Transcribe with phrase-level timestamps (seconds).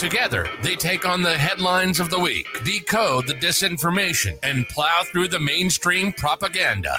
[0.00, 5.28] Together, they take on the headlines of the week, decode the disinformation, and plow through
[5.28, 6.98] the mainstream propaganda.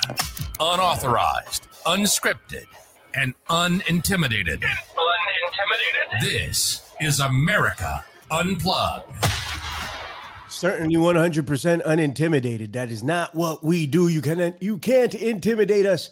[0.60, 2.66] Unauthorized, unscripted,
[3.16, 4.62] and unintimidated.
[4.62, 6.22] Unintimidated.
[6.22, 9.12] This is America Unplugged.
[10.48, 12.72] Certainly 100% unintimidated.
[12.74, 14.10] That is not what we do.
[14.10, 16.12] You can you can't intimidate us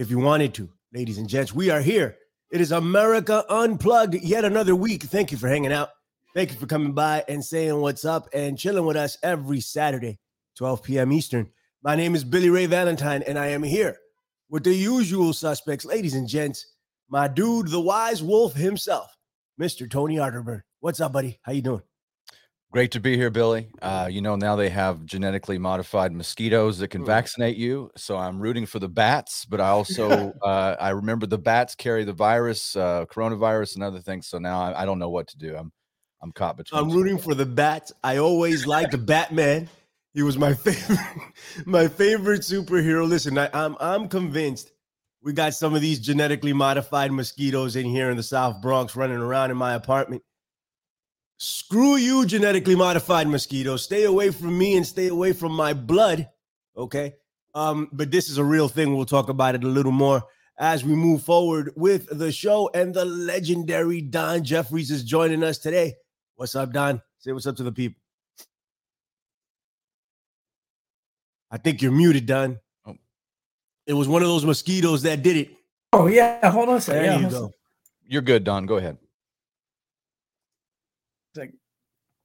[0.00, 0.68] if you wanted to.
[0.92, 2.16] Ladies and gents, we are here.
[2.50, 5.04] It is America Unplugged yet another week.
[5.04, 5.90] Thank you for hanging out.
[6.34, 10.18] Thank you for coming by and saying what's up and chilling with us every Saturday,
[10.56, 11.12] 12 p.m.
[11.12, 11.50] Eastern.
[11.82, 13.96] My name is Billy Ray Valentine, and I am here
[14.50, 16.74] with the usual suspects, ladies and gents.
[17.08, 19.08] My dude, the wise wolf himself,
[19.60, 19.90] Mr.
[19.90, 20.60] Tony Arterburn.
[20.80, 21.38] What's up, buddy?
[21.42, 21.82] How you doing?
[22.70, 23.70] Great to be here, Billy.
[23.80, 27.06] Uh, you know, now they have genetically modified mosquitoes that can Mm.
[27.06, 27.90] vaccinate you.
[27.96, 32.04] So I'm rooting for the bats, but I also uh, I remember the bats carry
[32.04, 34.28] the virus, uh, coronavirus, and other things.
[34.28, 35.56] So now I, I don't know what to do.
[35.56, 35.72] I'm
[36.20, 36.80] I'm caught between.
[36.80, 37.92] I'm rooting for the bats.
[38.02, 39.68] I always liked Batman.
[40.14, 40.98] He was my favorite,
[41.64, 43.08] my favorite superhero.
[43.08, 44.72] Listen, I, I'm I'm convinced
[45.22, 49.18] we got some of these genetically modified mosquitoes in here in the South Bronx running
[49.18, 50.22] around in my apartment.
[51.38, 53.84] Screw you, genetically modified mosquitoes.
[53.84, 56.28] Stay away from me and stay away from my blood.
[56.76, 57.14] Okay.
[57.54, 58.96] Um, but this is a real thing.
[58.96, 60.24] We'll talk about it a little more
[60.58, 62.70] as we move forward with the show.
[62.74, 65.94] And the legendary Don Jeffries is joining us today.
[66.38, 67.02] What's up, Don?
[67.18, 68.00] Say what's up to the people.
[71.50, 72.60] I think you're muted, Don.
[72.86, 72.94] Oh.
[73.88, 75.50] It was one of those mosquitoes that did it.
[75.92, 77.02] Oh yeah, hold on a second.
[77.02, 77.54] There Yeah, you hold on a go.
[78.06, 78.66] You're good, Don.
[78.66, 78.98] Go ahead.
[81.34, 81.58] second.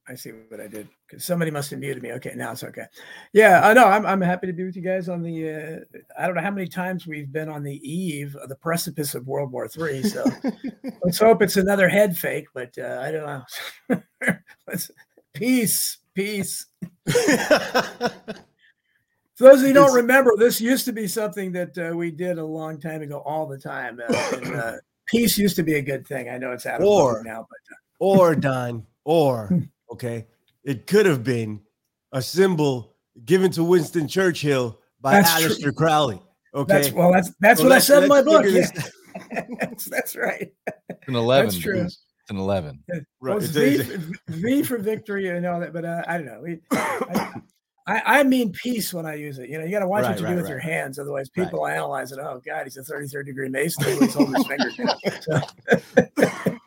[0.06, 2.12] I see what I did because somebody must have muted me.
[2.12, 2.84] Okay, now it's okay.
[3.32, 3.86] Yeah, I know.
[3.86, 5.48] I'm I'm happy to be with you guys on the.
[5.50, 9.14] Uh, I don't know how many times we've been on the eve of the precipice
[9.14, 10.02] of World War Three.
[10.02, 10.24] So
[11.04, 12.46] let's hope it's another head fake.
[12.52, 14.02] But uh, I don't know.
[14.68, 14.90] Let's-
[15.34, 16.66] peace, peace.
[19.36, 22.12] For those of you who don't remember, this used to be something that uh, we
[22.12, 24.00] did a long time ago, all the time.
[24.08, 24.72] Uh, and, uh,
[25.06, 26.28] peace used to be a good thing.
[26.28, 27.58] I know it's out of Or- now, but
[27.98, 29.50] or Don, or
[29.90, 30.26] okay,
[30.64, 31.60] it could have been
[32.12, 32.94] a symbol
[33.24, 35.50] given to Winston Churchill by That's true.
[35.70, 36.20] Aleister Crowley.
[36.54, 37.12] Okay, That's well.
[37.12, 38.44] That's that's So what I said in my book.
[38.46, 38.66] Yeah.
[39.60, 40.52] that's, that's right.
[40.66, 41.46] It's an eleven.
[41.46, 41.80] That's true.
[41.82, 41.98] It's
[42.30, 42.82] an eleven.
[43.20, 43.78] Well, it's Right.
[43.80, 46.40] v, for- v for victory and all that, but uh, I don't know.
[46.42, 47.32] We, I,
[47.86, 49.50] I, I mean peace when I use it.
[49.50, 50.50] You know, you got to watch Right, what you right, do with right.
[50.50, 51.44] your hands, otherwise Right.
[51.44, 52.18] people analyze it.
[52.20, 53.84] Oh God, he's a 33rd degree Mason.
[54.00, 54.76] He's holding his fingers
[55.28, 55.42] down.
[56.16, 56.56] So,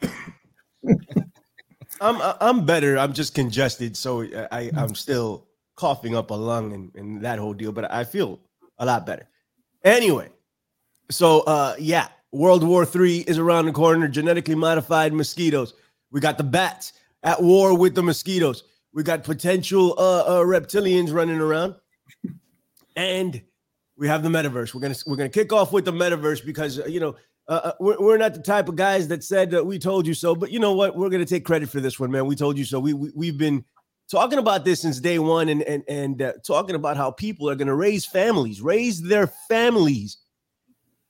[2.01, 2.97] I'm I'm better.
[2.97, 4.47] I'm just congested, so I.
[4.51, 7.71] I I'm still coughing up a lung and, and that whole deal.
[7.71, 8.39] But I feel
[8.79, 9.27] a lot better.
[9.83, 10.29] Anyway,
[11.09, 14.07] so uh yeah, World War Three is around the corner.
[14.07, 15.73] Genetically modified mosquitoes.
[16.11, 16.93] We got the bats
[17.23, 18.63] at war with the mosquitoes.
[18.93, 21.75] We got potential uh, uh reptilians running around,
[22.95, 23.41] and
[23.97, 24.73] we have the metaverse.
[24.73, 27.15] We're gonna we're gonna kick off with the metaverse because uh, you know
[27.47, 30.13] uh, uh, we're, we're not the type of guys that said that we told you
[30.13, 30.97] so, but you know what?
[30.97, 32.25] We're gonna take credit for this one, man.
[32.25, 32.79] We told you so.
[32.79, 33.63] We, we we've been
[34.11, 37.55] talking about this since day one, and and and uh, talking about how people are
[37.55, 40.17] gonna raise families, raise their families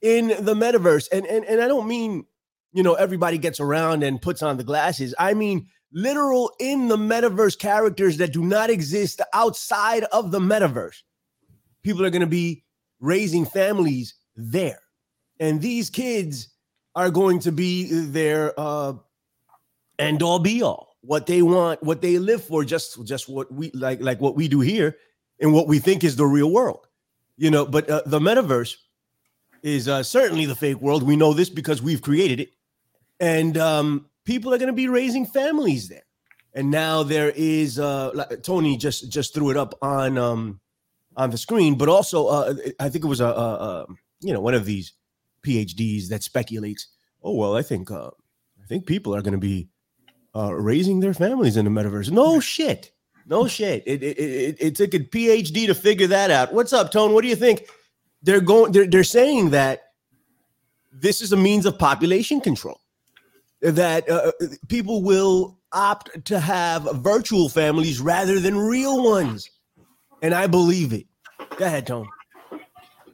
[0.02, 2.26] in the metaverse, and and and I don't mean
[2.72, 5.16] you know everybody gets around and puts on the glasses.
[5.18, 11.02] I mean literal in the metaverse characters that do not exist outside of the metaverse.
[11.82, 12.64] People are gonna be
[13.00, 14.82] raising families there
[15.40, 16.50] and these kids
[16.96, 18.94] are going to be their uh
[20.00, 20.96] end all be all.
[21.02, 24.48] What they want what they live for just just what we like like what we
[24.48, 24.98] do here
[25.40, 26.88] and what we think is the real world.
[27.38, 28.76] You know but uh, the metaverse
[29.64, 31.04] is uh, certainly the fake world.
[31.04, 32.50] We know this because we've created it.
[33.20, 36.04] And um people are going to be raising families there.
[36.54, 40.60] And now there is uh like tony just just threw it up on um
[41.16, 43.86] on the screen but also uh i think it was a, a, a
[44.22, 44.94] you know one of these
[45.48, 46.88] phds that speculates
[47.24, 48.10] oh well i think uh
[48.62, 49.68] i think people are going to be
[50.36, 52.12] uh raising their families in the metaverse.
[52.12, 52.92] No shit.
[53.30, 53.84] No shit.
[53.86, 56.54] It, it, it, it took a phd to figure that out.
[56.54, 57.14] What's up tone?
[57.14, 57.68] What do you think?
[58.24, 59.84] They're going they're, they're saying that
[60.92, 62.82] this is a means of population control.
[63.62, 64.32] That uh,
[64.68, 69.50] people will opt to have virtual families rather than real ones.
[70.22, 71.06] And I believe it.
[71.58, 72.08] Go ahead, Tony.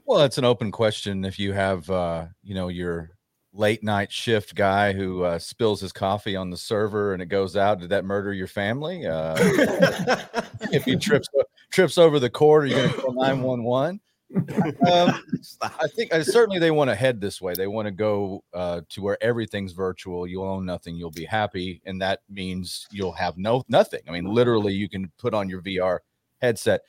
[0.06, 1.24] Well, it's an open question.
[1.24, 3.12] If you have, uh, you know, your
[3.54, 7.56] late night shift guy who uh, spills his coffee on the server and it goes
[7.56, 9.06] out, did that murder your family?
[9.06, 9.36] Uh,
[10.74, 11.28] if he trips
[11.72, 14.00] trips over the cord, are you going to call nine one one?
[14.36, 15.22] Um,
[15.62, 17.54] I think uh, certainly they want to head this way.
[17.54, 20.28] They want to go uh, to where everything's virtual.
[20.28, 20.96] You'll own nothing.
[20.96, 24.02] You'll be happy, and that means you'll have no nothing.
[24.08, 26.00] I mean, literally, you can put on your VR
[26.42, 26.82] headset.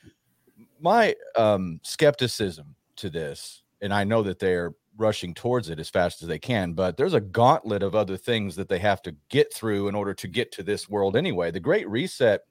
[0.79, 6.21] My um, skepticism to this, and I know that they're rushing towards it as fast
[6.21, 9.53] as they can, but there's a gauntlet of other things that they have to get
[9.53, 11.51] through in order to get to this world anyway.
[11.51, 12.41] The Great Reset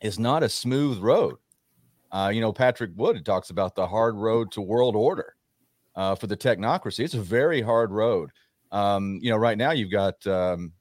[0.00, 1.36] is not a smooth road.
[2.10, 5.34] Uh, you know, Patrick Wood talks about the hard road to world order
[5.96, 7.04] uh, for the technocracy.
[7.04, 8.30] It's a very hard road.
[8.70, 10.72] Um, you know, right now you've got, um,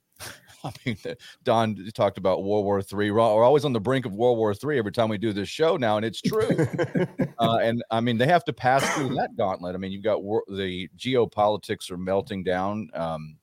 [0.63, 0.97] I mean,
[1.43, 3.11] Don talked about World War Three.
[3.11, 5.77] We're always on the brink of World War Three every time we do this show
[5.77, 6.49] now, and it's true.
[7.39, 9.75] uh, and I mean, they have to pass through that gauntlet.
[9.75, 12.89] I mean, you've got wor- the geopolitics are melting down.
[12.93, 13.37] Um,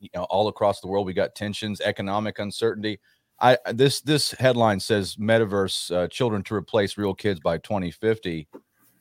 [0.00, 3.00] you know, all across the world, we got tensions, economic uncertainty.
[3.40, 8.48] I this this headline says metaverse uh, children to replace real kids by 2050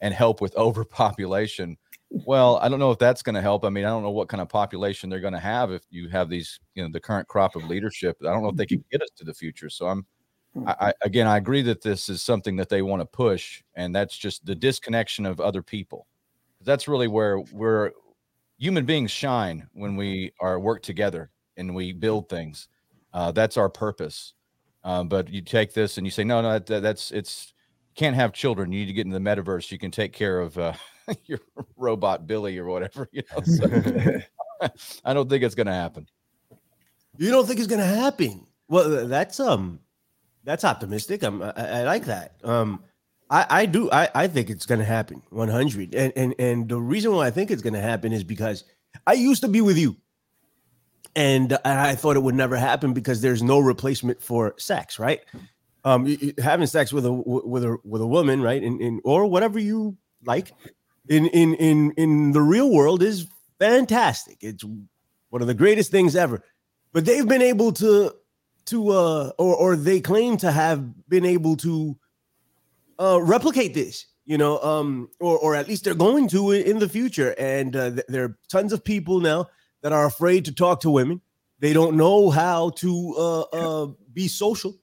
[0.01, 1.77] and help with overpopulation.
[2.11, 3.63] Well, I don't know if that's going to help.
[3.63, 6.09] I mean, I don't know what kind of population they're going to have if you
[6.09, 8.17] have these, you know, the current crop of leadership.
[8.21, 9.69] I don't know if they can get us to the future.
[9.69, 10.05] So I'm,
[10.65, 13.95] I, I again, I agree that this is something that they want to push, and
[13.95, 16.07] that's just the disconnection of other people.
[16.61, 17.91] That's really where we're
[18.57, 22.67] human beings shine when we are work together and we build things.
[23.13, 24.33] Uh, that's our purpose.
[24.83, 27.53] Um, but you take this and you say, no, no, that, that's it's
[27.95, 28.71] can't have children.
[28.71, 29.71] You need to get into the metaverse.
[29.71, 30.73] You can take care of uh,
[31.25, 31.39] your
[31.75, 33.09] robot Billy or whatever.
[33.11, 34.21] You know, so,
[35.05, 36.07] I don't think it's going to happen.
[37.17, 38.45] You don't think it's going to happen?
[38.67, 39.79] Well, that's um,
[40.43, 41.23] that's optimistic.
[41.23, 42.35] I'm, I, I like that.
[42.43, 42.83] Um,
[43.29, 43.91] I, I do.
[43.91, 45.21] I, I think it's going to happen.
[45.29, 45.95] 100.
[45.95, 48.63] And and and the reason why I think it's going to happen is because
[49.05, 49.95] I used to be with you
[51.15, 55.21] and I thought it would never happen because there's no replacement for sex, right?
[55.83, 59.59] Um, having sex with a with a with a woman, right, in, in or whatever
[59.59, 60.51] you like,
[61.09, 63.27] in in in in the real world is
[63.59, 64.37] fantastic.
[64.41, 64.63] It's
[65.29, 66.43] one of the greatest things ever.
[66.93, 68.13] But they've been able to
[68.67, 71.97] to uh or or they claim to have been able to
[72.99, 76.87] uh replicate this you know um or or at least they're going to in the
[76.87, 79.47] future and uh, there are tons of people now
[79.81, 81.21] that are afraid to talk to women.
[81.59, 84.77] They don't know how to uh, uh, be social,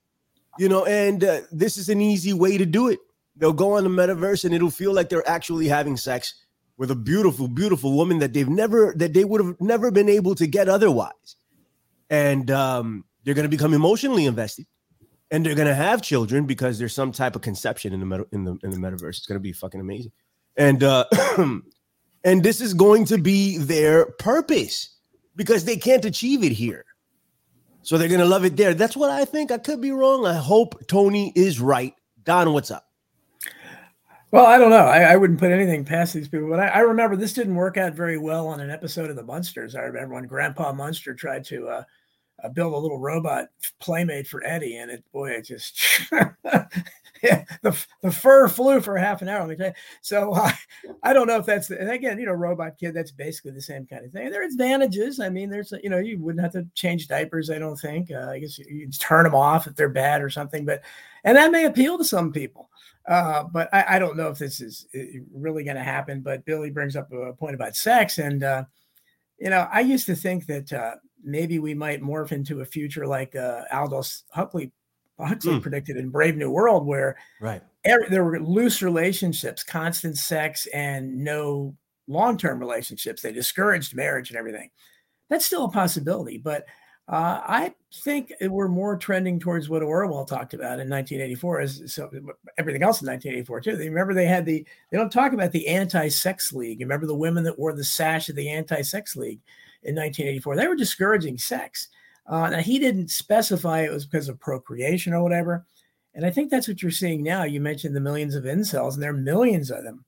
[0.59, 2.99] you know, and uh, this is an easy way to do it.
[3.37, 6.35] They'll go on the metaverse and it'll feel like they're actually having sex
[6.79, 10.35] with a beautiful, beautiful woman that they've never, that they would have never been able
[10.35, 11.37] to get otherwise.
[12.09, 14.67] And um, they're going to become emotionally invested
[15.31, 18.27] and they're going to have children because there's some type of conception in the meta,
[18.33, 19.19] in the in the metaverse.
[19.19, 20.13] It's going to be fucking amazing.
[20.57, 21.05] And uh
[22.27, 24.97] And this is going to be their purpose
[25.37, 26.85] because they can't achieve it here.
[27.83, 28.75] So they're going to love it there.
[28.75, 29.53] That's what I think.
[29.53, 30.27] I could be wrong.
[30.27, 31.95] I hope Tony is right.
[32.25, 32.85] Don, what's up?
[34.33, 34.87] Well, I don't know.
[34.87, 37.77] I, I wouldn't put anything past these people, but I, I, remember this didn't work
[37.77, 39.77] out very well on an episode of the Munsters.
[39.77, 41.85] I remember when Grandpa Munster tried to uh,
[42.43, 43.49] uh, build a little robot
[43.81, 45.81] playmate for Eddie, and it boy, it just
[47.63, 49.41] the the fur flew for half an hour.
[49.41, 49.73] Let me tell you.
[50.03, 50.51] So uh,
[51.03, 52.95] I don't know if that's the, and again, you know, robot kid.
[52.95, 54.31] That's basically the same kind of thing.
[54.31, 55.21] There are advantages.
[55.21, 57.51] I mean, there's you know, you wouldn't have to change diapers.
[57.51, 58.11] I don't think.
[58.11, 60.65] Uh, I guess you, you turn them off if they're bad or something.
[60.65, 60.83] But
[61.25, 62.71] and that may appeal to some people.
[63.09, 64.89] Uh, but I, I, don't know if this is
[65.33, 66.23] really going to happen.
[66.23, 68.65] But Billy brings up a point about sex, and uh,
[69.39, 73.07] you know, I used to think that uh, maybe we might morph into a future
[73.07, 74.73] like uh, Aldous Huxley
[75.19, 75.63] Huxley mm.
[75.63, 81.25] predicted in Brave New World, where right every, there were loose relationships, constant sex, and
[81.25, 81.75] no
[82.09, 83.23] long-term relationships.
[83.23, 84.71] They discouraged marriage and everything.
[85.31, 86.67] That's still a possibility, but
[87.09, 92.11] uh, I think we're more trending towards what Orwell talked about in 1984, as so
[92.59, 93.77] everything else in 1984 too.
[93.77, 96.81] They remember they had the they don't talk about the anti-sex league.
[96.81, 99.41] Remember the women that wore the sash of the anti-sex league
[99.85, 100.57] in 1984?
[100.57, 101.89] They were discouraging sex.
[102.29, 105.65] Uh, now, he didn't specify it was because of procreation or whatever.
[106.15, 107.45] And I think that's what you're seeing now.
[107.45, 110.05] You mentioned the millions of incels, and there are millions of them.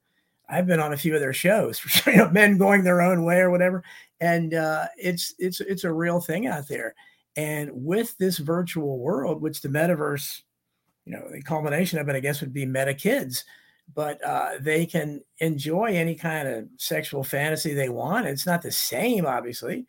[0.48, 3.38] I've been on a few of their shows, you know, men going their own way
[3.38, 3.84] or whatever,
[4.20, 6.94] and uh, it's it's it's a real thing out there.
[7.36, 10.40] And with this virtual world, which the metaverse,
[11.04, 13.44] you know, the culmination of it, I guess, would be meta kids,
[13.94, 18.26] but uh, they can enjoy any kind of sexual fantasy they want.
[18.26, 19.86] It's not the same, obviously,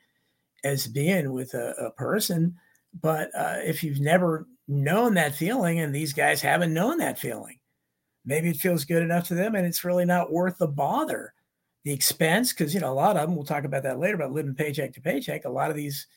[0.64, 2.56] as being with a, a person.
[3.02, 7.60] But uh, if you've never known that feeling, and these guys haven't known that feeling,
[8.26, 11.34] maybe it feels good enough to them, and it's really not worth the bother,
[11.84, 12.52] the expense.
[12.52, 13.36] Because you know, a lot of them.
[13.36, 15.46] We'll talk about that later about living paycheck to paycheck.
[15.46, 16.08] A lot of these.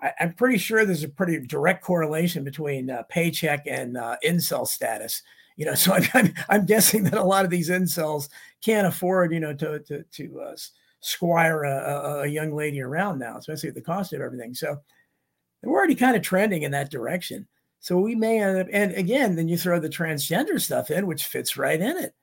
[0.00, 4.66] I, I'm pretty sure there's a pretty direct correlation between uh, paycheck and uh, incel
[4.66, 5.22] status
[5.56, 8.28] you know so I'm, I'm guessing that a lot of these incels
[8.62, 10.56] can't afford you know to to to uh,
[11.04, 14.54] squire a, a, young lady around now especially at the cost of everything.
[14.54, 14.80] So
[15.62, 17.46] we're already kind of trending in that direction.
[17.80, 21.26] So we may end up and again then you throw the transgender stuff in which
[21.26, 22.14] fits right in it.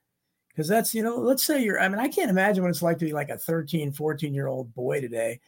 [0.49, 2.97] Because that's you know let's say you're i mean i can't imagine what it's like
[2.97, 5.39] to be like a 13 14 year old boy today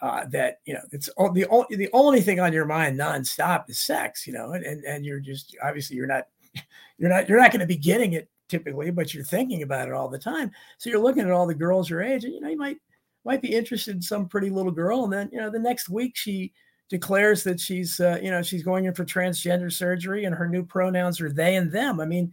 [0.00, 3.68] uh, that you know it's all, the only the only thing on your mind nonstop
[3.68, 6.26] is sex you know and, and and you're just obviously you're not
[6.98, 9.94] you're not you're not going to be getting it typically, but you're thinking about it
[9.94, 10.50] all the time.
[10.78, 12.78] So you're looking at all the girls your age, and you know you might
[13.24, 16.16] might be interested in some pretty little girl, and then you know the next week
[16.16, 16.52] she
[16.88, 20.64] declares that she's uh, you know she's going in for transgender surgery, and her new
[20.64, 22.00] pronouns are they and them.
[22.00, 22.32] I mean,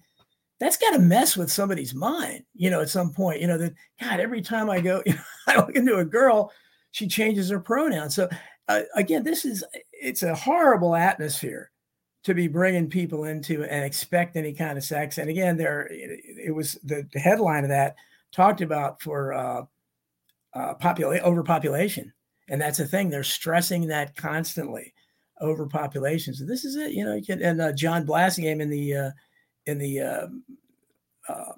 [0.60, 3.42] that's got to mess with somebody's mind, you know, at some point.
[3.42, 6.52] You know that God, every time I go, you know, I look into a girl,
[6.92, 8.16] she changes her pronouns.
[8.16, 8.30] So
[8.68, 11.72] uh, again, this is it's a horrible atmosphere
[12.26, 15.20] to be bringing people into and expect any kind of sex.
[15.20, 17.96] And again, there it, was the, headline of that
[18.32, 19.62] talked about for uh,
[20.56, 22.12] uh, popula- overpopulation,
[22.50, 23.10] and that's the thing.
[23.10, 24.94] They're stressing that constantly,
[25.40, 26.34] overpopulation.
[26.34, 26.94] So this is it.
[26.94, 29.12] You know, you can, and uh, John Blasingame in the uh,
[29.68, 30.44] in the um,
[31.30, 31.54] uh,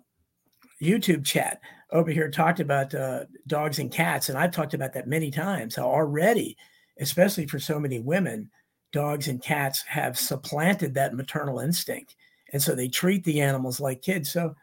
[0.81, 1.61] YouTube chat
[1.93, 5.77] over here talked about uh, dogs and cats, and I've talked about that many times.
[5.77, 6.57] How already,
[6.99, 8.49] especially for so many women
[8.91, 12.15] dogs and cats have supplanted that maternal instinct.
[12.53, 14.31] And so they treat the animals like kids.
[14.31, 14.55] So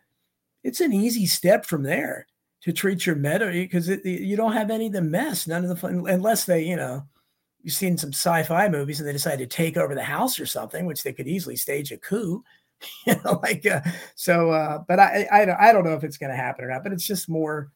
[0.63, 2.27] it's an easy step from there
[2.63, 5.77] to treat your meadow because you don't have any of the mess, none of the
[5.77, 7.07] fun, unless they, you know,
[7.63, 10.87] you've seen some sci-fi movies and they decide to take over the house or something,
[10.87, 12.43] which they could easily stage a coup,
[13.07, 13.83] you know, like, uh,
[14.15, 16.83] so, uh, but I, I, I don't know if it's going to happen or not,
[16.83, 17.71] but it's just more,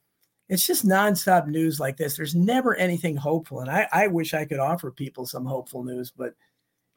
[0.49, 2.17] it's just nonstop news like this.
[2.17, 3.61] There's never anything hopeful.
[3.61, 6.35] And I, I wish I could offer people some hopeful news, but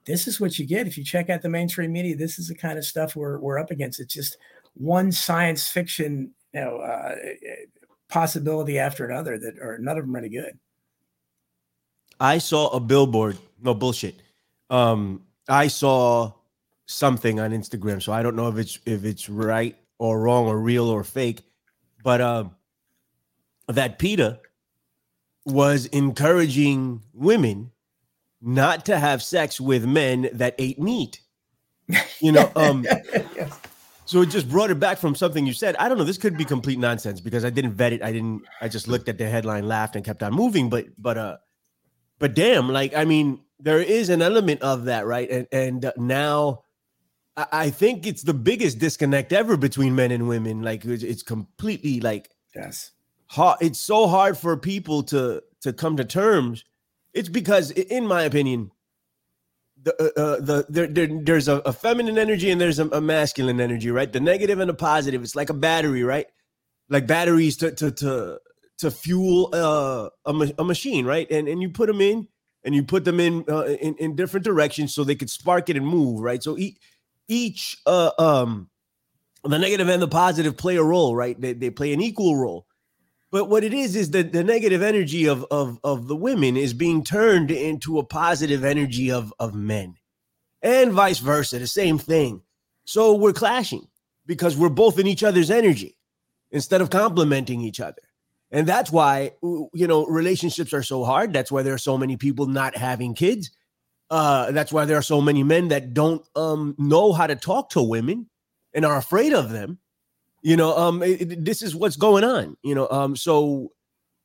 [0.06, 0.88] this is what you get.
[0.88, 3.60] If you check out the mainstream media, this is the kind of stuff we're, we're
[3.60, 4.00] up against.
[4.00, 4.38] It's just
[4.74, 7.16] one science fiction, you know, uh,
[8.10, 10.58] possibility after another that are none of them any good.
[12.20, 13.38] I saw a billboard.
[13.62, 14.22] No bullshit.
[14.70, 16.32] Um, I saw
[16.86, 20.60] something on Instagram, so I don't know if it's if it's right or wrong or
[20.60, 21.42] real or fake,
[22.04, 22.56] but um,
[23.68, 24.40] that PETA
[25.46, 27.72] was encouraging women
[28.42, 31.22] not to have sex with men that ate meat.
[32.20, 33.60] You know, um yes.
[34.06, 35.76] so it just brought it back from something you said.
[35.78, 38.04] I don't know, this could be complete nonsense because I didn't vet it.
[38.04, 41.18] I didn't I just looked at the headline, laughed and kept on moving, but but
[41.18, 41.38] uh
[42.20, 45.30] but damn, like I mean, there is an element of that, right?
[45.30, 46.64] And and now
[47.36, 50.62] I, I think it's the biggest disconnect ever between men and women.
[50.62, 52.92] Like it's, it's completely like yes.
[53.32, 56.64] Hard, it's so hard for people to to come to terms
[57.14, 58.72] it's because, in my opinion,
[59.82, 63.02] the uh, uh, the there, there, there's a, a, feminine energy and there's a, a,
[63.02, 64.12] masculine energy, right?
[64.12, 65.24] The negative and the positive.
[65.24, 66.28] It's like a battery, right?
[66.90, 68.40] Like batteries to to to
[68.78, 71.30] to fuel uh, a ma- a machine, right?
[71.30, 72.28] And and you put them in
[72.64, 75.76] and you put them in uh, in, in different directions so they could spark it
[75.76, 76.42] and move, right?
[76.42, 76.78] So each
[77.28, 78.70] each uh um
[79.44, 81.40] the negative and the positive play a role, right?
[81.40, 82.68] They they play an equal role.
[83.32, 86.74] But what it is is that the negative energy of, of, of the women is
[86.74, 89.96] being turned into a positive energy of, of men,
[90.62, 92.42] and vice versa, the same thing.
[92.84, 93.88] So we're clashing
[94.26, 95.98] because we're both in each other's energy
[96.52, 98.02] instead of complementing each other.
[98.52, 101.32] And that's why you know relationships are so hard.
[101.32, 103.50] That's why there are so many people not having kids.
[104.10, 107.70] Uh, that's why there are so many men that don't um, know how to talk
[107.70, 108.30] to women
[108.74, 109.80] and are afraid of them
[110.42, 112.58] you know, um, it, it, this is what's going on.
[112.64, 113.72] You know, um, so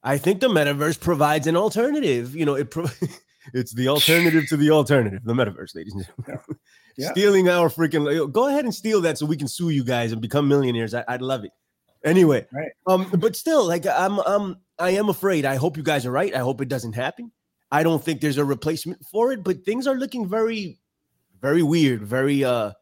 [0.03, 2.35] I think the metaverse provides an alternative.
[2.35, 2.87] You know, it pro-
[3.55, 6.41] it's the alternative to the alternative, the metaverse, ladies and gentlemen.
[6.49, 6.55] Yeah.
[6.99, 7.11] Yeah.
[7.11, 10.23] Stealing our freaking go ahead and steal that so we can sue you guys and
[10.23, 10.95] become millionaires.
[10.95, 11.51] I, would love it.
[12.03, 12.71] Anyway, right.
[12.87, 15.45] um, but still, like I'm um I am afraid.
[15.45, 16.35] I hope you guys are right.
[16.35, 17.33] I hope it doesn't happen.
[17.71, 20.79] I don't think there's a replacement for it, but things are looking very,
[21.43, 22.73] very weird, very uh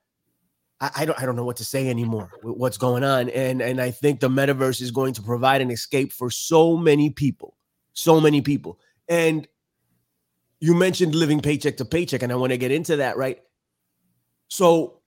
[0.81, 3.29] I, I, don't I don't know what to say anymore what's going on.
[3.31, 7.11] And and I think the metaverse is going to provide an escape for so many
[7.11, 7.57] people.
[7.93, 8.81] So many people.
[9.09, 9.47] And
[10.61, 13.41] you mentioned living paycheck to paycheck, and I want to get into that, right?
[14.49, 15.01] So,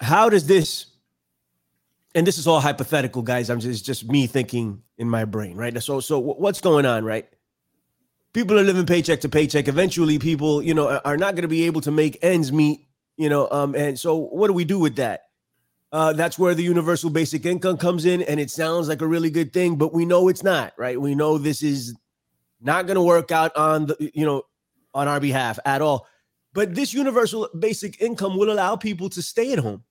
[0.00, 0.86] how does this
[2.14, 3.50] and this is all hypothetical, guys.
[3.50, 5.82] I'm just just me thinking in my brain, right?
[5.82, 7.28] So so what's going on, right?
[8.34, 9.66] people are living paycheck to paycheck.
[9.68, 12.83] Eventually, people, you know, are not going to be able to make ends meet,
[13.16, 13.48] you know.
[13.50, 15.22] Um, and so, what do we do with that?
[15.92, 19.30] Uh, that's where the universal basic income comes in, and it sounds like a really
[19.30, 21.00] good thing, but we know it's not, right?
[21.00, 21.94] We know this is
[22.60, 24.42] not going to work out on the, you know,
[24.92, 26.08] on our behalf at all.
[26.52, 29.84] But this universal basic income will allow people to stay at home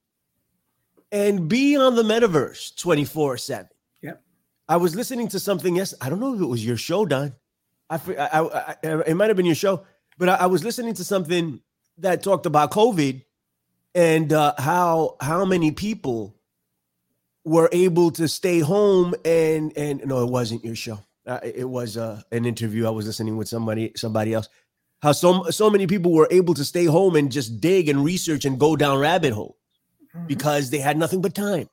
[1.11, 3.69] and be on the metaverse 24 7.
[4.01, 4.21] Yep.
[4.67, 7.33] I was listening to something yes, I don't know if it was your show, Don.
[7.89, 9.85] I, I, I, I it might have been your show,
[10.17, 11.61] but I, I was listening to something
[11.97, 13.23] that talked about COVID
[13.95, 16.35] and uh, how how many people
[17.45, 20.99] were able to stay home and and no, it wasn't your show.
[21.25, 24.49] Uh, it was uh, an interview I was listening with somebody somebody else.
[25.01, 28.45] How so so many people were able to stay home and just dig and research
[28.45, 29.57] and go down rabbit hole
[30.15, 30.27] Mhm.
[30.27, 31.67] because they had nothing but time,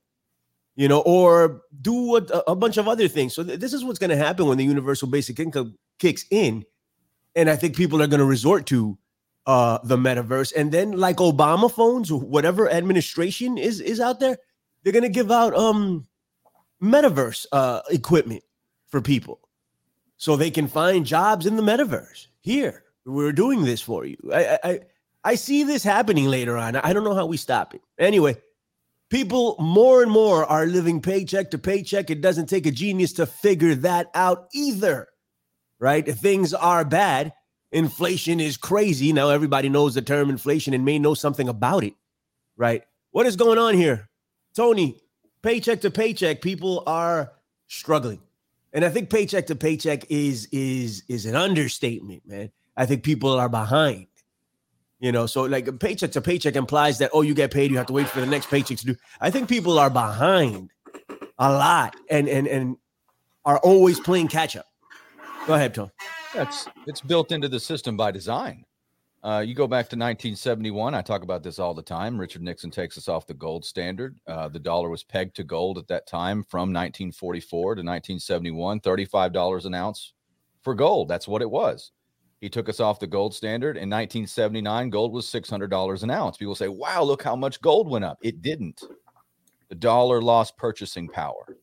[0.75, 3.35] you know, or do a, a bunch of other things.
[3.35, 6.65] So th- this is what's going to happen when the universal basic income kicks in,
[7.37, 8.97] and I think people are going to resort to
[9.47, 14.39] uh, the metaverse, and then like Obama phones whatever administration is is out there,
[14.83, 16.07] they're to give out um
[16.83, 18.43] metaverse uh, equipment
[18.89, 19.41] for people,
[20.17, 22.27] so they can find jobs in the metaverse.
[22.41, 24.17] Here, we're doing this for you.
[24.33, 24.81] I, I,
[25.25, 26.77] I see this happening later on.
[26.77, 27.83] I don't know how we stop it.
[27.99, 28.37] Anyway,
[29.11, 32.11] people more and more are living paycheck to paycheck.
[32.11, 35.09] It doesn't take a genius to figure that out either,
[35.79, 36.07] right?
[36.07, 37.33] Things are bad.
[37.73, 39.13] Inflation is crazy.
[39.13, 41.95] Now everybody knows the term inflation and may know something about it,
[42.57, 42.83] right?
[43.13, 44.09] What is going on here?
[44.55, 45.01] Tony,
[45.43, 47.33] paycheck to paycheck, people are
[47.69, 48.21] struggling.
[48.73, 52.51] And I think paycheck to paycheck is is is an understatement, man.
[52.77, 54.07] I think people are behind.
[55.01, 57.87] You know, so like paycheck to paycheck implies that oh, you get paid, you have
[57.87, 58.97] to wait for the next paycheck to do.
[59.21, 60.71] I think people are behind
[61.39, 62.77] a lot and and and
[63.45, 64.67] are always playing catch up.
[65.47, 65.91] Go ahead, Tom.
[66.35, 68.65] That's it's built into the system by design.
[69.23, 70.95] Uh, you go back to 1971.
[70.95, 72.19] I talk about this all the time.
[72.19, 74.19] Richard Nixon takes us off the gold standard.
[74.27, 79.67] Uh, the dollar was pegged to gold at that time from 1944 to 1971, $35
[79.67, 80.15] an ounce
[80.63, 81.09] for gold.
[81.09, 81.93] That's what it was.
[82.41, 83.77] He took us off the gold standard.
[83.77, 86.39] In 1979, gold was $600 an ounce.
[86.39, 88.17] People say, wow, look how much gold went up.
[88.23, 88.83] It didn't.
[89.69, 91.59] The dollar lost purchasing power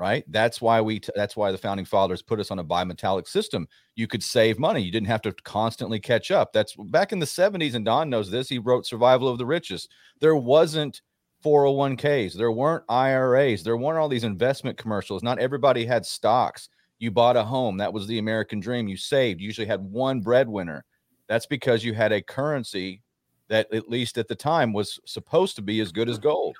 [0.00, 0.24] right?
[0.28, 3.68] That's why we t- that's why the founding fathers put us on a bimetallic system.
[3.96, 4.80] You could save money.
[4.80, 6.54] You didn't have to constantly catch up.
[6.54, 9.90] That's back in the 70s and don knows this he wrote survival of the richest.
[10.18, 11.02] There wasn't
[11.44, 15.22] 401ks there weren't iras there weren't all these investment commercials.
[15.22, 16.70] Not everybody had stocks.
[16.98, 17.76] You bought a home.
[17.76, 18.88] That was the american dream.
[18.88, 19.40] You saved.
[19.40, 20.84] You usually had one breadwinner.
[21.28, 23.02] That's because you had a currency
[23.50, 26.56] that at least at the time was supposed to be as good as gold.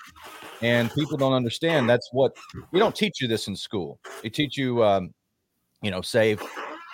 [0.61, 2.37] And people don't understand that's what
[2.73, 3.99] we don't teach you this in school.
[4.23, 5.15] They teach you um,
[5.81, 6.43] you know save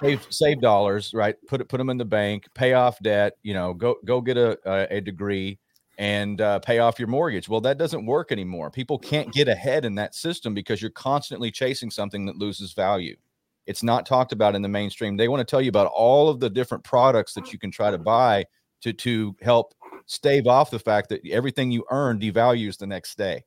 [0.00, 1.34] save save dollars right?
[1.48, 4.36] Put it put them in the bank pay off debt you know go go get
[4.36, 5.58] a a, a degree
[5.98, 7.48] and uh, pay off your mortgage.
[7.48, 8.70] Well that doesn't work anymore.
[8.70, 13.16] People can't get ahead in that system because you're constantly chasing something that loses value.
[13.64, 15.16] It's not talked about in the mainstream.
[15.16, 17.90] They want to tell you about all of the different products that you can try
[17.90, 18.44] to buy
[18.82, 19.74] to to help
[20.06, 23.42] stave off the fact that everything you earn devalues the next day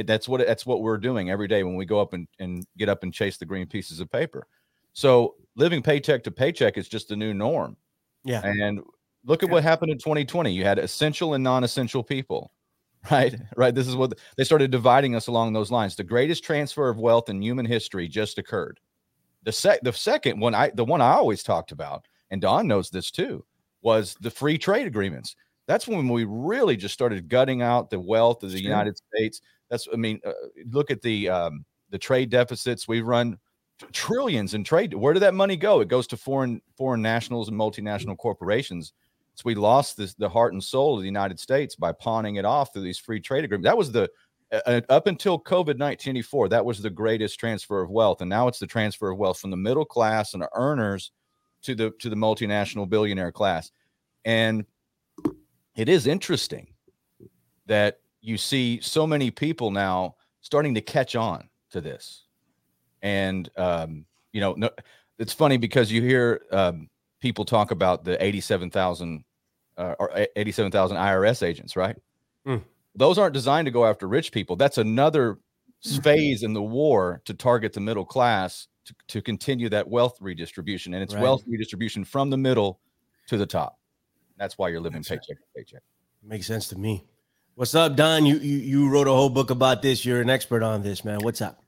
[0.00, 2.66] it, that's what that's what we're doing every day when we go up and, and
[2.78, 4.46] get up and chase the green pieces of paper.
[4.92, 7.76] So living paycheck to paycheck is just the new norm.
[8.24, 8.40] Yeah.
[8.44, 8.80] And
[9.24, 10.52] look at what happened in 2020.
[10.52, 12.52] You had essential and non-essential people.
[13.10, 13.34] Right.
[13.56, 13.74] Right.
[13.74, 15.96] This is what they started dividing us along those lines.
[15.96, 18.78] The greatest transfer of wealth in human history just occurred.
[19.42, 22.90] The sec the second one I the one I always talked about, and Don knows
[22.90, 23.42] this too,
[23.82, 25.36] was the free trade agreements.
[25.66, 28.68] That's when we really just started gutting out the wealth of the Sure.
[28.68, 29.40] United States.
[29.68, 30.32] That's I mean, uh,
[30.70, 32.88] look at the um, the trade deficits.
[32.88, 33.38] We run
[33.92, 34.94] trillions in trade.
[34.94, 35.80] Where did that money go?
[35.80, 38.92] It goes to foreign foreign nationals and multinational corporations.
[39.34, 42.44] So we lost this, the heart and soul of the United States by pawning it
[42.44, 43.66] off through these free trade agreements.
[43.66, 44.10] That was the
[44.52, 48.48] uh, uh, up until COVID 1984, that was the greatest transfer of wealth, and now
[48.48, 51.12] it's the transfer of wealth from the middle class and the earners
[51.62, 53.70] to the to the multinational billionaire class.
[54.24, 54.64] And
[55.74, 56.68] it is interesting
[57.66, 62.24] that you see so many people now starting to catch on to this.
[63.02, 64.70] And um, you know, no,
[65.18, 66.88] it's funny because you hear um,
[67.20, 69.24] people talk about the 87,000
[69.76, 71.96] uh, or 87,000 IRS agents, right?
[72.44, 72.56] Hmm.
[72.94, 74.56] Those aren't designed to go after rich people.
[74.56, 75.38] That's another
[76.02, 80.94] phase in the war to target the middle class to, to continue that wealth redistribution.
[80.94, 81.22] And it's Right.
[81.22, 82.80] wealth redistribution from the middle
[83.28, 83.78] to the top.
[84.36, 85.20] That's why you're living That's right.
[85.20, 85.82] paycheck to paycheck.
[86.22, 87.04] Makes sense to me.
[87.54, 88.24] What's up, Don?
[88.24, 90.04] You, you you wrote a whole book about this.
[90.04, 91.18] You're an expert on this, man.
[91.22, 91.62] What's up?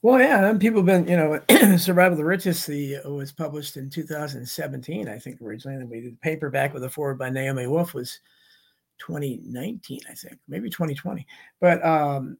[0.00, 1.40] Well, yeah, people have been, you know,
[1.76, 6.00] Survival of the Richest the uh, was published in 2017, I think originally, and we
[6.00, 8.20] did the paperback with a forward by Naomi Wolf was
[8.98, 11.26] 2019, I think, maybe 2020.
[11.60, 12.38] But um,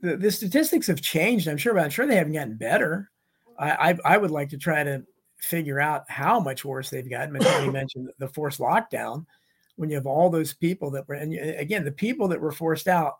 [0.00, 1.46] the, the statistics have changed.
[1.46, 3.10] I'm sure, but I'm sure they haven't gotten better.
[3.58, 5.02] I, I, I would like to try to
[5.38, 7.34] figure out how much worse they've gotten.
[7.34, 9.26] Matani mentioned the forced lockdown.
[9.76, 12.86] When you have all those people that were, and again, the people that were forced
[12.88, 13.18] out,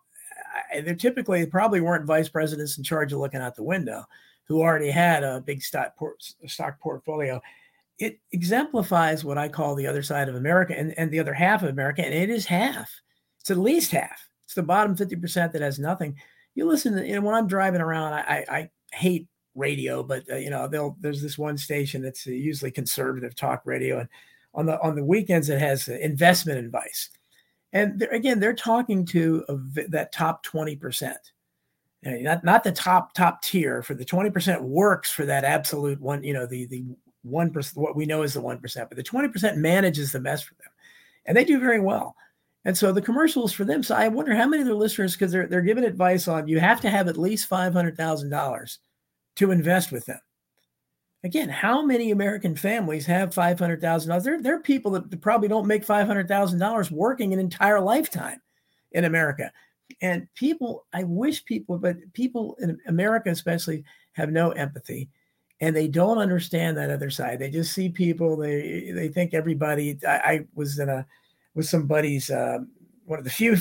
[0.72, 4.04] I- they typically probably weren't vice presidents in charge of looking out the window,
[4.44, 7.40] who already had a big stock port, stock portfolio.
[7.98, 11.62] It exemplifies what I call the other side of America and, and the other half
[11.62, 12.90] of America, and it is half.
[13.40, 14.28] It's at least half.
[14.44, 16.16] It's the bottom fifty percent that has nothing.
[16.54, 20.24] You listen to, you know, when I'm driving around, I, I, I hate radio, but
[20.30, 24.08] uh, you know, they'll there's this one station that's usually conservative talk radio, and
[24.54, 27.10] on the on the weekends it has investment advice,
[27.72, 29.56] and they're, again they're talking to a
[29.88, 31.32] that top twenty percent,
[32.02, 33.82] not not the top top tier.
[33.82, 36.84] For the twenty percent works for that absolute one, you know, the the
[37.22, 40.20] one percent what we know is the one percent, but the twenty percent manages the
[40.20, 40.72] mess for them,
[41.26, 42.16] and they do very well.
[42.66, 43.82] And so the commercials for them.
[43.82, 46.58] So I wonder how many of their listeners, because they're they're giving advice on you
[46.60, 48.78] have to have at least five hundred thousand dollars
[49.36, 50.20] to invest with them.
[51.22, 54.24] Again, how many American families have five hundred thousand dollars?
[54.24, 57.80] There, there are people that probably don't make five hundred thousand dollars working an entire
[57.80, 58.40] lifetime
[58.92, 59.50] in America.
[60.02, 65.08] And people, I wish people, but people in America especially have no empathy
[65.60, 67.38] and they don't understand that other side.
[67.38, 69.98] They just see people, they they think everybody.
[70.06, 71.06] I, I was in a
[71.54, 72.58] with some buddies, uh,
[73.04, 73.56] one of the few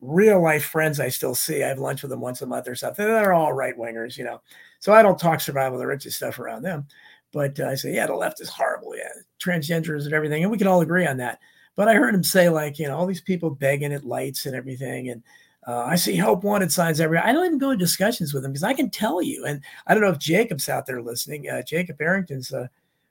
[0.00, 1.62] real life friends I still see.
[1.62, 3.04] I have lunch with them once a month or something.
[3.04, 4.40] They're all right wingers, you know.
[4.78, 6.86] So I don't talk survival of the richest stuff around them.
[7.32, 8.96] But uh, I say, yeah, the left is horrible.
[8.96, 10.42] Yeah, transgenders and everything.
[10.42, 11.40] And we can all agree on that.
[11.76, 14.54] But I heard him say, like, you know, all these people begging at lights and
[14.54, 15.10] everything.
[15.10, 15.22] And
[15.66, 17.26] uh, I see help wanted signs everywhere.
[17.26, 19.44] I don't even go in discussions with them because I can tell you.
[19.44, 21.48] And I don't know if Jacob's out there listening.
[21.48, 22.68] Uh, Jacob Arrington's uh,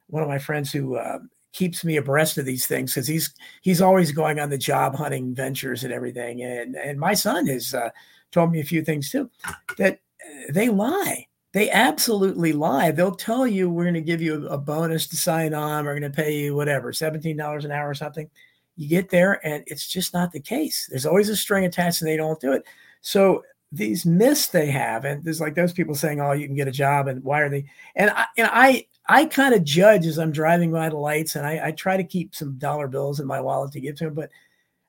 [0.08, 1.20] one of my friends who uh,
[1.58, 5.34] keeps me abreast of these things because he's he's always going on the job hunting
[5.34, 6.44] ventures and everything.
[6.44, 7.90] And and my son has uh,
[8.32, 9.30] told me a few things too
[9.78, 11.26] that uh, they lie.
[11.54, 12.92] They absolutely lie.
[12.92, 15.86] They'll tell you we're going to give you a bonus to sign on.
[15.86, 18.30] We're going to pay you whatever, seventeen dollars an hour or something.
[18.76, 20.88] You get there, and it's just not the case.
[20.92, 22.64] There's always a string attached, and they don't do it.
[23.02, 26.68] So these myths they have, and there's like those people saying, "Oh, you can get
[26.68, 27.66] a job," and why are they?
[27.96, 31.46] And I, and I, I kind of judge as I'm driving by the lights, and
[31.46, 34.14] I, I try to keep some dollar bills in my wallet to give to them,
[34.14, 34.30] but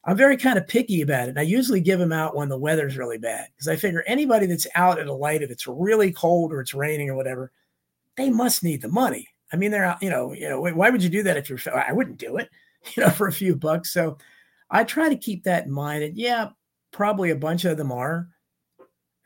[0.04, 1.30] I'm very kind of picky about it.
[1.30, 4.46] And I usually give them out when the weather's really bad because I figure anybody
[4.46, 7.52] that's out at a light, if it's really cold or it's raining or whatever,
[8.16, 9.28] they must need the money.
[9.52, 11.58] I mean, they're out, you know, you know, why would you do that if you're?
[11.74, 12.48] I wouldn't do it,
[12.94, 13.92] you know, for a few bucks.
[13.92, 14.18] So
[14.70, 16.02] I try to keep that in mind.
[16.02, 16.50] And yeah,
[16.90, 18.28] probably a bunch of them are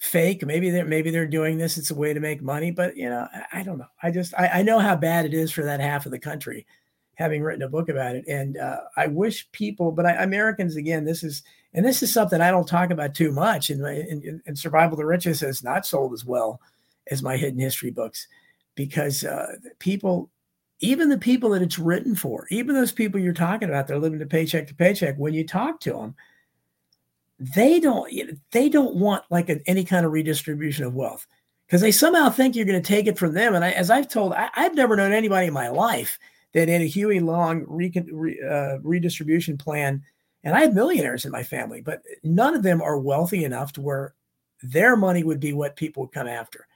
[0.02, 0.44] fake.
[0.44, 1.78] Maybe they're maybe they're doing this.
[1.78, 3.86] It's a way to make money, but you know, I, I don't know.
[4.02, 6.66] I just I, I know how bad it is for that half of the country,
[7.14, 8.24] having written a book about it.
[8.26, 12.40] And uh, I wish people, but I, Americans again, this is and this is something
[12.40, 13.70] I don't talk about too much.
[13.70, 16.60] And in, in, Survival of the Richest has not sold as well
[17.10, 18.26] as my hidden history books
[18.74, 20.30] because uh, people.
[20.84, 24.18] Even the people that it's written for, even those people you're talking about, they're living
[24.18, 25.14] to paycheck to paycheck.
[25.16, 26.16] When you talk to them,
[27.54, 28.12] they don't
[28.52, 31.26] they don't want like a, any kind of redistribution of wealth
[31.66, 33.54] because they somehow think you're going to take it from them.
[33.54, 36.18] And I, as I've told, I, have never known anybody in my life
[36.52, 37.90] that in a Huey Long re,
[38.46, 40.02] uh, redistribution plan,
[40.44, 43.80] and I have millionaires in my family, but none of them are wealthy enough to
[43.80, 44.14] where
[44.62, 46.66] their money would be what people would come after.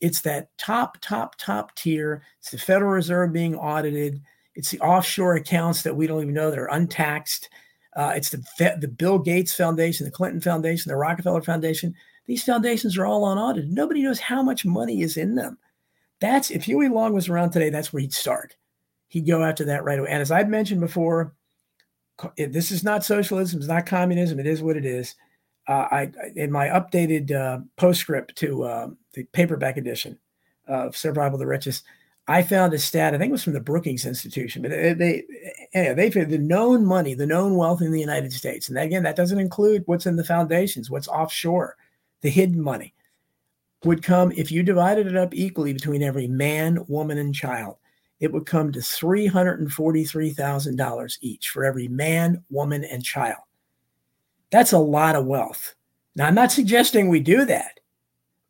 [0.00, 2.22] It's that top, top, top tier.
[2.38, 4.22] It's the Federal Reserve being audited.
[4.54, 7.48] It's the offshore accounts that we don't even know that are untaxed.
[7.98, 11.94] Uh, it's the the Bill Gates Foundation, the Clinton Foundation, the Rockefeller Foundation.
[12.26, 13.72] These foundations are all unaudited.
[13.72, 15.58] Nobody knows how much money is in them.
[16.20, 18.54] That's if Huey Long was around today, that's where he'd start.
[19.08, 20.10] He'd go after that right away.
[20.10, 21.34] And as I've mentioned before,
[22.36, 23.58] this is not socialism.
[23.58, 24.38] It's not communism.
[24.38, 25.16] It is what it is.
[25.66, 30.20] Uh, I in my updated uh, postscript to uh, the paperback edition
[30.68, 31.82] of Survival of the Richest,
[32.30, 33.14] I found a stat.
[33.14, 35.24] I think it was from the Brookings Institution, but uh, they
[35.72, 39.16] anyway, they the known money, the known wealth in the United States, and again, that
[39.16, 41.76] doesn't include what's in the foundations, what's offshore,
[42.20, 42.92] the hidden money,
[43.84, 47.76] would come if you divided it up equally between every man, woman, and child.
[48.20, 52.84] It would come to three hundred and forty-three thousand dollars each for every man, woman,
[52.84, 53.42] and child.
[54.50, 55.74] That's a lot of wealth.
[56.16, 57.77] Now, I'm not suggesting we do that,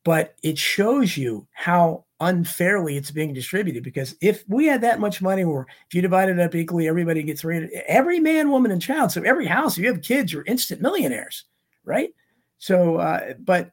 [0.04, 5.22] but it shows you how unfairly it's being distributed because if we had that much
[5.22, 8.82] money or if you divide it up equally everybody gets three every man woman and
[8.82, 11.44] child so every house if you have kids you're instant millionaires
[11.84, 12.10] right
[12.58, 13.70] so uh, but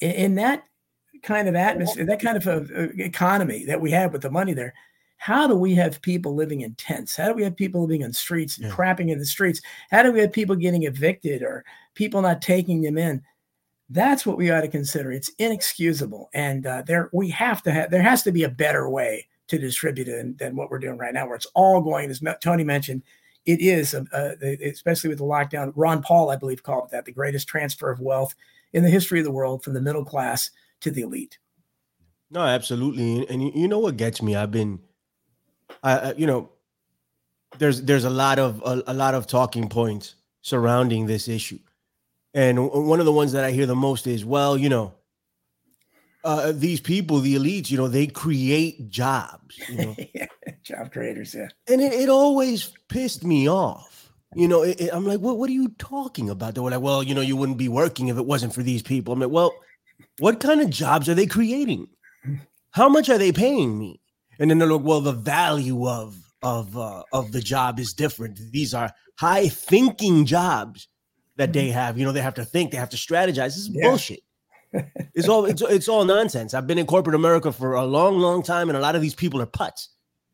[0.00, 0.64] in, in that
[1.22, 4.74] kind of atmosphere, that kind of economy that we have with the money there,
[5.18, 7.16] how do we have people living in tents?
[7.16, 8.72] How do we have people living on streets and Yeah.
[8.72, 9.60] crapping in the streets?
[9.90, 13.22] How do we have people getting evicted or people not taking them in?
[13.88, 15.12] That's what we ought to consider.
[15.12, 17.90] It's inexcusable, and uh, there we have to have.
[17.90, 21.14] There has to be a better way to distribute it than, what we're doing right
[21.14, 22.10] now, where it's all going.
[22.10, 23.02] As Tony mentioned,
[23.44, 24.30] it is, uh, uh,
[24.64, 25.72] especially with the lockdown.
[25.76, 28.34] Ron Paul, I believe, called that the greatest transfer of wealth
[28.72, 31.38] in the history of the world from the middle class to the elite.
[32.28, 33.28] No, absolutely.
[33.28, 34.34] And you, you know what gets me?
[34.34, 34.80] I've been,
[35.84, 36.50] I, I- you know,
[37.58, 41.58] there's there's a lot of a, a lot of talking points surrounding this issue,
[42.36, 44.92] and one of the ones that I hear the most is, well, you know,
[46.22, 49.96] uh, these people, the elites, you know, they create jobs, you know,
[50.62, 51.48] Job creators, yeah.
[51.68, 54.12] and it, it always pissed me off.
[54.34, 56.54] You know, it, it- I'm like, what, what are you talking about?
[56.54, 58.82] They were like, well, you know, you wouldn't be working if it wasn't for these
[58.82, 59.14] people.
[59.14, 59.52] I'm like, well,
[60.18, 61.86] what kind of jobs are they creating?
[62.72, 64.00] How much are they paying me?
[64.38, 68.38] And then they're like, well, the value of of uh, of the job is different.
[68.52, 70.88] These are high thinking jobs
[71.36, 71.74] that they mm-hmm.
[71.74, 71.98] have.
[71.98, 73.54] You know, they have to think, they have to strategize.
[73.54, 73.88] This is Yeah.
[73.88, 74.20] bullshit.
[75.14, 76.52] It's all it's, it's all nonsense.
[76.52, 79.14] I've been in corporate America for a long, long time, and a lot of these
[79.14, 79.90] people are putts.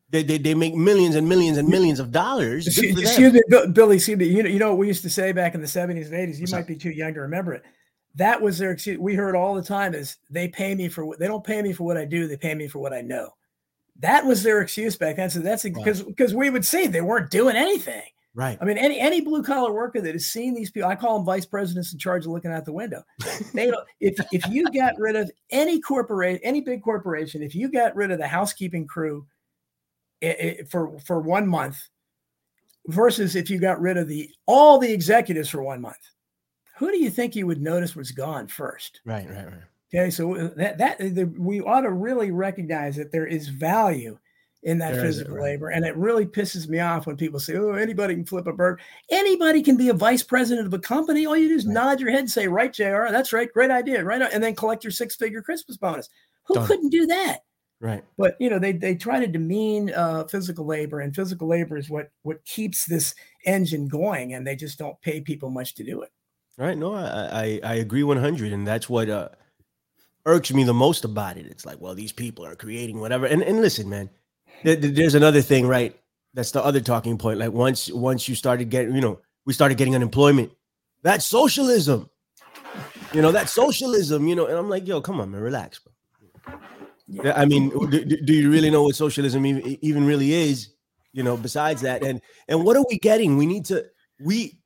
[0.09, 2.67] They, they, they make millions and millions and millions of dollars.
[2.67, 3.05] Excuse, for them.
[3.05, 3.99] excuse me, Billy.
[3.99, 6.19] See, you know, you know what we used to say back in the seventies and
[6.19, 6.39] eighties.
[6.39, 6.67] You What's might up?
[6.67, 7.63] be too young to remember it.
[8.15, 8.99] That was their excuse.
[8.99, 11.73] We heard all the time is they pay me for what they don't pay me
[11.73, 12.27] for what I do.
[12.27, 13.29] They pay me for what I know.
[13.99, 15.29] That was their excuse back then.
[15.29, 18.03] So that's because because we would see they weren't doing anything.
[18.35, 18.57] Right.
[18.59, 21.25] I mean, any any blue collar worker that has seen these people, I call them
[21.25, 23.03] vice presidents in charge of looking out the window.
[23.53, 23.87] They don't.
[23.99, 28.09] If if you got rid of any corporation, any big corporation, if you got rid
[28.11, 29.25] of the housekeeping crew
[30.23, 31.77] i- i- for for one month,
[32.87, 36.09] versus if you got rid of the all the executives for one month,
[36.77, 38.99] who do you think you would notice was gone first?
[39.05, 39.29] Right.
[39.29, 39.45] Right.
[39.45, 39.61] Right.
[39.93, 44.17] Okay, so uh, that that the, we ought to really recognize that there is value
[44.63, 47.73] in that There physical labor, and it really pisses me off when people say, "Oh,
[47.73, 48.79] anybody can flip a bird.
[49.11, 51.25] Anybody can be a vice president of a company.
[51.25, 51.73] All you do is Right.
[51.73, 53.07] nod your head, and say, "Right, Jr.
[53.11, 56.09] That's right, great idea, right," and then collect your six-figure Christmas bonus.
[56.45, 56.67] Who Done.
[56.67, 57.39] couldn't do that?
[57.81, 58.03] Right.
[58.17, 61.89] But you know, they they try to demean uh, physical labor, and physical labor is
[61.89, 63.13] what what keeps this
[63.45, 66.11] engine going, and they just don't pay people much to do it.
[66.57, 66.77] Right.
[66.77, 69.27] No, I, I I agree 100, and that's what uh,
[70.25, 71.47] irks me the most about it.
[71.47, 73.25] It's like, well, these people are creating whatever.
[73.25, 74.09] And and listen, man,
[74.63, 75.95] there's another thing, right?
[76.33, 77.39] That's the other talking point.
[77.39, 80.51] Like once once you started getting, you know, we started getting unemployment.
[81.03, 82.09] That's socialism.
[83.13, 84.27] You know, that's socialism.
[84.27, 85.93] You know, and I'm like, yo, come on, man, relax, bro.
[87.07, 90.69] Yeah, I mean, do, do- you really know what socialism even, even really is?
[91.11, 93.37] You know, besides that, and and what are we getting?
[93.37, 93.85] We need to
[94.19, 94.59] we.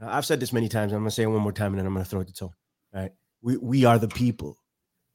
[0.00, 0.92] I've said this many times.
[0.92, 2.50] I'm gonna say it one more time, and then I'm gonna throw it to Tone.
[2.94, 4.56] All right, we we are the people.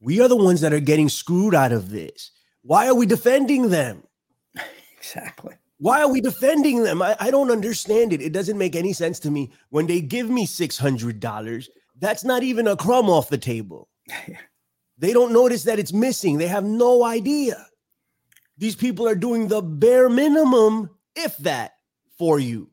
[0.00, 2.30] We are the ones that are getting screwed out of this.
[2.62, 4.04] Why are we defending them?
[5.14, 5.54] Exactly.
[5.78, 7.02] Why are we defending them?
[7.02, 8.22] I, I don't understand it.
[8.22, 9.52] It doesn't make any sense to me.
[9.70, 13.88] When they give me $600, that's not even a crumb off the table.
[14.98, 16.38] They don't notice that it's missing.
[16.38, 17.66] They have no idea.
[18.56, 21.72] These people are doing the bare minimum, if that,
[22.16, 22.70] for you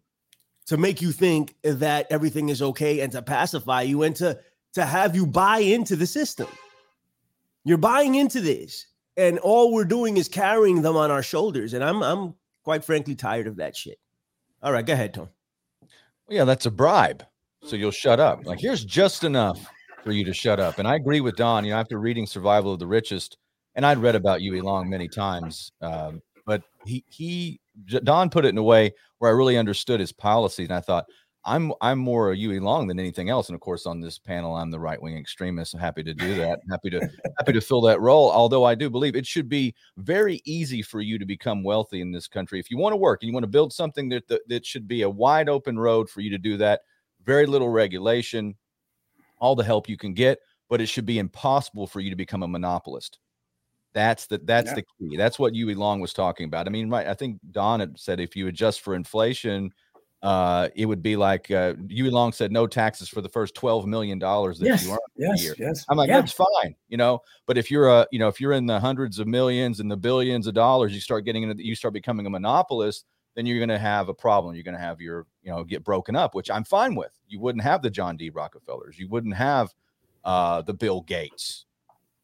[0.67, 4.39] to make you think that everything is okay and to pacify you and to,
[4.75, 6.47] to have you buy into the system.
[7.65, 11.73] You're buying into this, and all we're doing is carrying them on our shoulders.
[11.73, 13.99] And I'm I'm quite frankly tired of that shit.
[14.61, 15.29] All right, go ahead, Tom.
[16.29, 17.25] Yeah, that's a bribe.
[17.63, 18.45] So you'll shut up.
[18.45, 19.65] Like here's just enough
[20.03, 20.79] for you to shut up.
[20.79, 21.65] And I agree with Don.
[21.65, 23.37] You know, after reading Survival of the Richest,
[23.75, 28.49] and I'd read about Huey Long many times, um, but he he Don put it
[28.49, 31.05] in a way where I really understood his policies, and I thought
[31.45, 33.49] I'm I'm more a Huey Long than anything else.
[33.49, 35.73] And of course, on this panel, I'm the right wing extremist.
[35.73, 36.59] I'm happy to do that.
[36.71, 36.99] happy to
[37.37, 38.31] happy to fill that role.
[38.31, 42.11] Although I do believe it should be very easy for you to become wealthy in
[42.11, 42.59] this country.
[42.59, 44.87] If you want to work and you want to build something that, that that should
[44.87, 46.81] be a wide open road for you to do that.
[47.25, 48.55] Very little regulation,
[49.39, 52.43] all the help you can get, but it should be impossible for you to become
[52.43, 53.19] a monopolist.
[53.93, 54.75] That's the that's Yeah.
[54.75, 55.17] the key.
[55.17, 56.67] That's what Huey Long was talking about.
[56.67, 57.07] I mean, right?
[57.07, 59.71] I think Don had said if you adjust for inflation,
[60.23, 63.85] uh, it would be like uh, Huey Long said, no taxes for the first twelve
[63.85, 64.85] million dollars that Yes.
[64.85, 64.99] you earn.
[65.17, 65.43] Yes.
[65.43, 65.53] year.
[65.59, 65.85] Yes.
[65.89, 66.21] I'm like, yeah.
[66.21, 67.21] that's fine, you know.
[67.45, 69.97] But if you're a, you know, if you're in the hundreds of millions and the
[69.97, 73.05] billions of dollars, you start getting into, you start becoming a monopolist,
[73.35, 74.55] then you're going to have a problem.
[74.55, 77.11] You're going to have your, you know, get broken up, which I'm fine with.
[77.27, 78.29] You wouldn't have the John D.
[78.29, 78.97] Rockefellers.
[78.97, 79.73] You wouldn't have
[80.23, 81.65] uh, the Bill Gates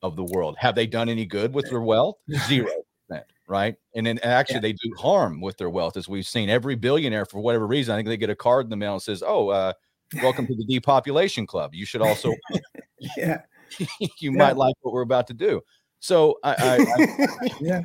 [0.01, 0.55] of the world.
[0.57, 2.15] Have they done any good with their wealth?
[2.47, 2.69] Zero
[3.09, 3.75] percent, right?
[3.95, 4.62] And then actually, Yeah.
[4.62, 6.49] they do harm with their wealth, as we've seen.
[6.49, 9.01] Every billionaire, for whatever reason, I think they get a card in the mail and
[9.01, 9.73] says, "Oh, uh,
[10.21, 11.73] welcome to the depopulation club.
[11.75, 12.33] You should also
[13.17, 13.41] yeah.
[13.99, 14.31] you Yeah.
[14.31, 15.62] might like what we're about to do.
[15.99, 17.03] So I, I,
[17.43, 17.81] I Yeah.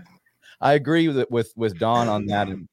[0.60, 2.48] I agree with with with Don on that.
[2.48, 2.68] And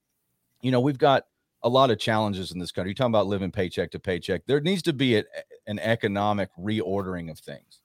[0.62, 1.24] you know, we've got
[1.64, 2.90] a lot of challenges in this country.
[2.92, 4.46] You're talking about living paycheck to paycheck.
[4.46, 5.24] There needs to be a,
[5.68, 7.81] an economic reordering of things.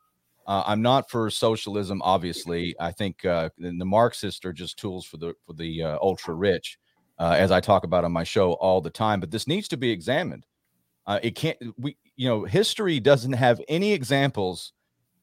[0.46, 2.74] Uh, I'm not for socialism, obviously.
[2.78, 6.78] I think uh, the Marxists are just tools for the for the uh, ultra rich,
[7.18, 9.18] uh, as I talk about on my show all the time.
[9.18, 10.46] But this needs to be examined.
[11.06, 11.56] Uh, it can't.
[11.76, 14.72] We you know, history doesn't have any examples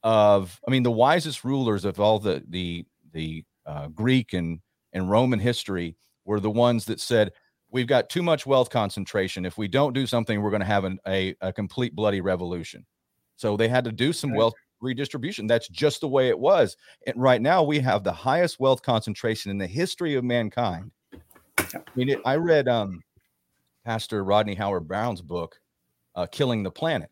[0.04, 0.60] of.
[0.68, 4.60] I mean, the wisest rulers of all the the the uh, Greek and
[4.92, 7.32] and Roman history were the ones that said
[7.70, 9.46] we've got too much wealth concentration.
[9.46, 12.86] If we don't do something, we're going to have an, a a complete bloody revolution.
[13.38, 15.48] So they had to do some wealth redistribution.
[15.48, 16.78] That's just the way it was.
[17.08, 20.92] And right now we have the highest wealth concentration in the history of mankind.
[21.58, 23.02] I mean, it, I read um,
[23.86, 25.60] Pastor Rodney Howard-Browne's book,
[26.16, 27.10] uh, "Killing the Planet."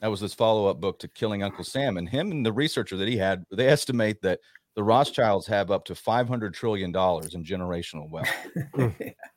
[0.00, 3.08] That was his follow-up book to "Killing Uncle Sam." And him and the researcher that
[3.08, 4.40] he had, they estimate that
[4.76, 8.28] the Rothschilds have up to five hundred trillion dollars in generational wealth.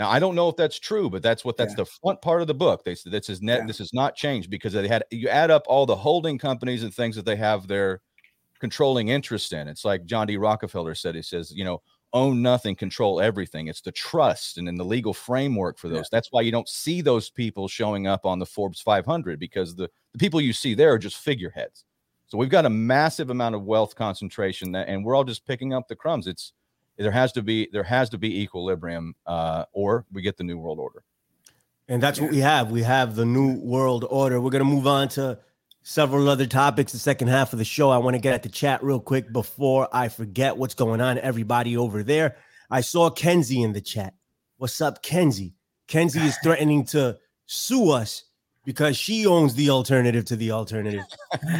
[0.00, 1.84] Now I don't know if that's true, but that's what that's Yeah.
[1.84, 2.84] the front part of the book.
[2.84, 3.60] They said this is net.
[3.60, 3.66] Yeah.
[3.66, 6.92] This has not changed because they had you add up all the holding companies and
[6.92, 8.00] things that they have their
[8.60, 9.68] controlling interest in.
[9.68, 10.38] It's like John D.
[10.38, 11.14] Rockefeller said.
[11.14, 11.82] He says, you know,
[12.14, 13.68] own nothing, control everything.
[13.68, 15.98] It's the trust and in the legal framework for those.
[15.98, 16.12] Yeah.
[16.12, 19.90] That's why you don't see those people showing up on the Forbes 500 because the,
[20.12, 21.84] the people you see there are just figureheads.
[22.26, 25.74] So we've got a massive amount of wealth concentration that, and we're all just picking
[25.74, 26.26] up the crumbs.
[26.26, 26.52] It's
[27.00, 30.58] there has to be there has to be equilibrium, uh, or we get the new
[30.58, 31.02] world order.
[31.88, 32.70] And that's what we have.
[32.70, 34.40] We have the new world order.
[34.40, 35.38] We're going to move on to
[35.82, 37.90] several other topics the second half of the show.
[37.90, 41.18] I want to get at the chat real quick before I forget what's going on.
[41.18, 42.36] Everybody over there.
[42.70, 44.14] I saw Kenzie in the chat.
[44.58, 45.54] What's up, Kenzie?
[45.88, 48.24] Kenzie is threatening to sue us
[48.64, 51.02] because she owns the alternative to the alternative.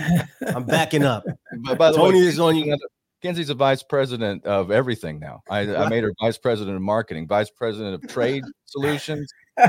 [0.47, 1.25] I'm backing up.
[1.65, 2.77] But by the Tony way, is on you.
[3.23, 5.43] Kenzie's a vice president of everything now.
[5.51, 9.31] I, I made her vice president of marketing, vice president of trade solutions.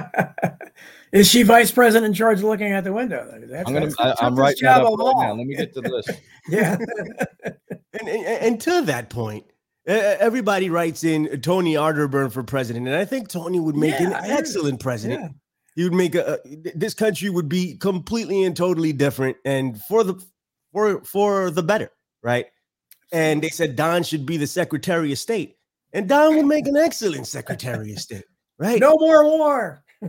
[1.11, 3.29] Is she vice president in charge of looking out the window?
[3.45, 3.87] That's, I'm gonna.
[3.87, 5.23] that's I, I'm toughest writing that job up of right all.
[5.23, 5.33] now.
[5.33, 6.11] Let me get to the list.
[6.49, 6.77] Yeah.
[7.99, 9.43] And, and, and to that point,
[9.87, 14.11] uh, everybody writes in Tony Arterburn for president, and I think Tony would make an
[14.11, 14.39] Yeah, I heard it.
[14.39, 15.21] excellent president.
[15.21, 15.27] yeah.
[15.75, 20.05] He would make a, a- this country would be completely and totally different, and for
[20.05, 20.15] the
[20.71, 21.91] for for the better,
[22.23, 22.45] right?
[23.11, 25.57] And they said Don should be the Secretary of State,
[25.93, 28.23] and Don would make an excellent Secretary of State,
[28.57, 28.79] right?
[28.79, 29.83] No more war.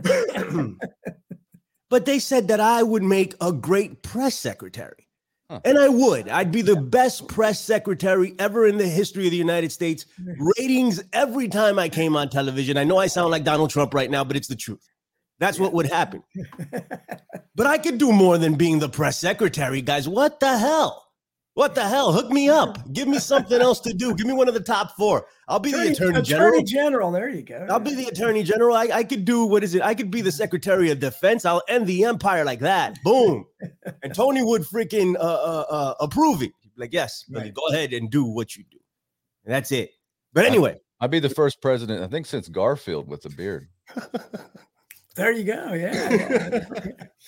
[1.89, 5.07] but they said that I would make a great press secretary.
[5.49, 5.59] Huh.
[5.65, 6.29] And I would.
[6.29, 10.05] I'd be the best press secretary ever in the history of the United States.
[10.57, 12.77] Ratings every time I came on television.
[12.77, 14.87] I know I sound like Donald Trump right now, but it's the truth.
[15.39, 16.23] That's what would happen.
[17.55, 20.09] But I could do more than being the press secretary, guys.
[20.09, 21.02] What the hell?
[21.55, 22.11] What the hell?
[22.11, 22.79] Hook me up.
[22.93, 24.15] Give me something else to do.
[24.15, 25.27] Give me one of the top four.
[25.47, 26.49] I'll be the attorney general.
[26.53, 27.11] Attorney General.
[27.11, 27.67] There you go.
[27.69, 28.75] I'll be the attorney general.
[28.75, 29.83] I, I could do what is it?
[29.83, 31.45] I could be the secretary of defense.
[31.45, 32.97] I'll end the empire like that.
[33.03, 33.45] Boom.
[34.01, 36.51] and Tony would freaking uh, uh, uh, approve it.
[36.75, 37.53] Like, yes, Billy, Right.
[37.53, 38.79] go ahead and do what you do.
[39.45, 39.91] And that's it.
[40.33, 43.67] But anyway, I'd be the first president, I think, since Garfield with a beard.
[45.15, 45.73] There you go.
[45.73, 46.65] Yeah.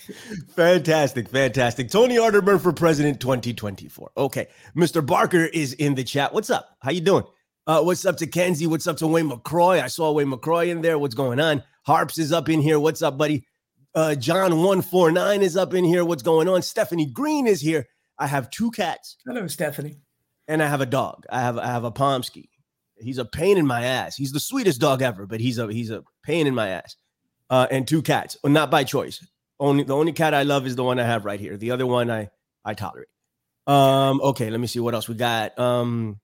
[0.55, 1.91] fantastic, fantastic.
[1.91, 4.11] Tony Arterburn for president 2024.
[4.17, 5.05] Okay, Mr.
[5.05, 6.33] Barker is in the chat.
[6.33, 6.67] What's up?
[6.81, 7.25] How you doing?
[7.67, 8.67] Uh, what's up to Kenzie?
[8.67, 9.81] What's up to Wayne McCroy?
[9.81, 10.97] I saw Wayne McCroy in there.
[10.97, 11.63] What's going on?
[11.85, 12.79] Harps is up in here.
[12.79, 13.45] What's up, buddy?
[13.93, 16.03] Uh, John 149 is up in here.
[16.03, 16.61] What's going on?
[16.61, 17.87] Stephanie Green is here.
[18.17, 19.99] I have two cats Hello, Stephanie.
[20.47, 21.25] and I have a dog.
[21.29, 22.49] I have I have a Pomsky.
[22.97, 24.15] He's a pain in my ass.
[24.15, 26.95] He's the sweetest dog ever, but he's a he's a pain in my ass.
[27.49, 29.25] Uh, and two cats, well, not by choice.
[29.59, 31.57] Only the only cat I love is the one I have right here.
[31.57, 32.29] The other one I
[32.63, 33.07] I tolerate.
[33.67, 35.57] Um, okay, let me see what else we got.
[35.57, 36.19] Um,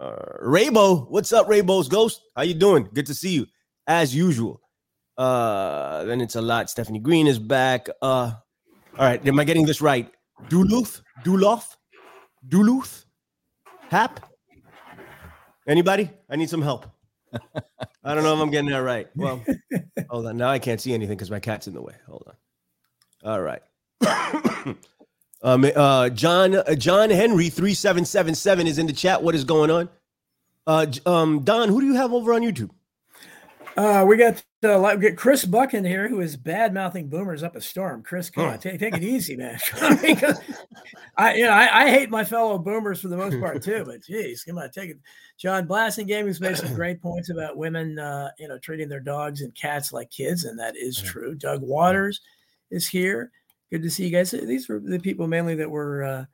[0.00, 2.20] uh, Raybo, what's up, Raybo's ghost?
[2.34, 2.88] How you doing?
[2.92, 3.46] Good to see you,
[3.86, 4.60] as usual.
[5.18, 6.70] Uh, then it's a lot.
[6.70, 7.88] Stephanie Green is back.
[8.00, 8.32] Uh,
[8.98, 10.10] all right, am I getting this right?
[10.48, 11.76] Duluth, Duluth,
[12.48, 13.04] Duluth,
[13.90, 14.28] Hap.
[15.68, 16.10] Anybody?
[16.28, 16.86] I need some help.
[18.04, 19.08] I don't know if I'm getting that right.
[19.16, 19.44] Well,
[20.08, 20.36] hold on.
[20.36, 21.94] Now I can't see anything because my cat's in the way.
[22.06, 23.30] Hold on.
[23.30, 23.62] All right.
[25.42, 29.22] um, uh, John uh, John Henry three seven seven seven is in the chat.
[29.22, 29.88] What is going on?
[30.66, 32.70] Uh, um, Don, who do you have over on YouTube?
[33.76, 37.42] Uh, we got uh, we got Chris Buck in here, who is bad mouthing boomers
[37.42, 38.02] up a storm.
[38.02, 39.58] Chris, come on, take, take it easy, man.
[40.02, 40.38] Because
[41.16, 43.84] I, you know, I, I hate my fellow boomers for the most part too.
[43.86, 44.98] But geez, come on, take it.
[45.38, 49.40] John Blasingame has made some great points about women, uh, you know, treating their dogs
[49.40, 51.34] and cats like kids, and that is true.
[51.34, 52.20] Doug Waters
[52.70, 53.30] is here.
[53.70, 54.32] Good to see you guys.
[54.32, 56.24] These were the people mainly that were uh,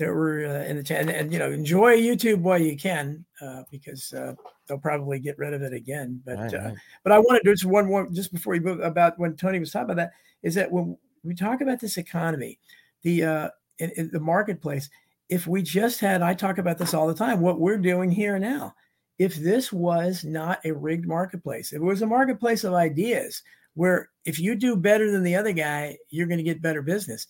[0.00, 3.22] that were uh, in the chat, and, and, you know, enjoy YouTube while you can,
[3.42, 4.34] uh, because uh,
[4.66, 6.22] they'll probably get rid of it again.
[6.24, 6.74] But Right, uh, right.
[7.04, 9.60] but I wanted to do just one more just before you move about when Tony
[9.60, 12.58] was talking about that is that when we talk about this economy,
[13.02, 13.48] the uh,
[13.78, 14.88] in, in the marketplace,
[15.28, 18.38] if we just had, I talk about this all the time, what we're doing here
[18.38, 18.74] now.
[19.18, 23.42] If this was not a rigged marketplace, if it was a marketplace of ideas
[23.74, 27.26] where if you do better than the other guy, you're going to get better business,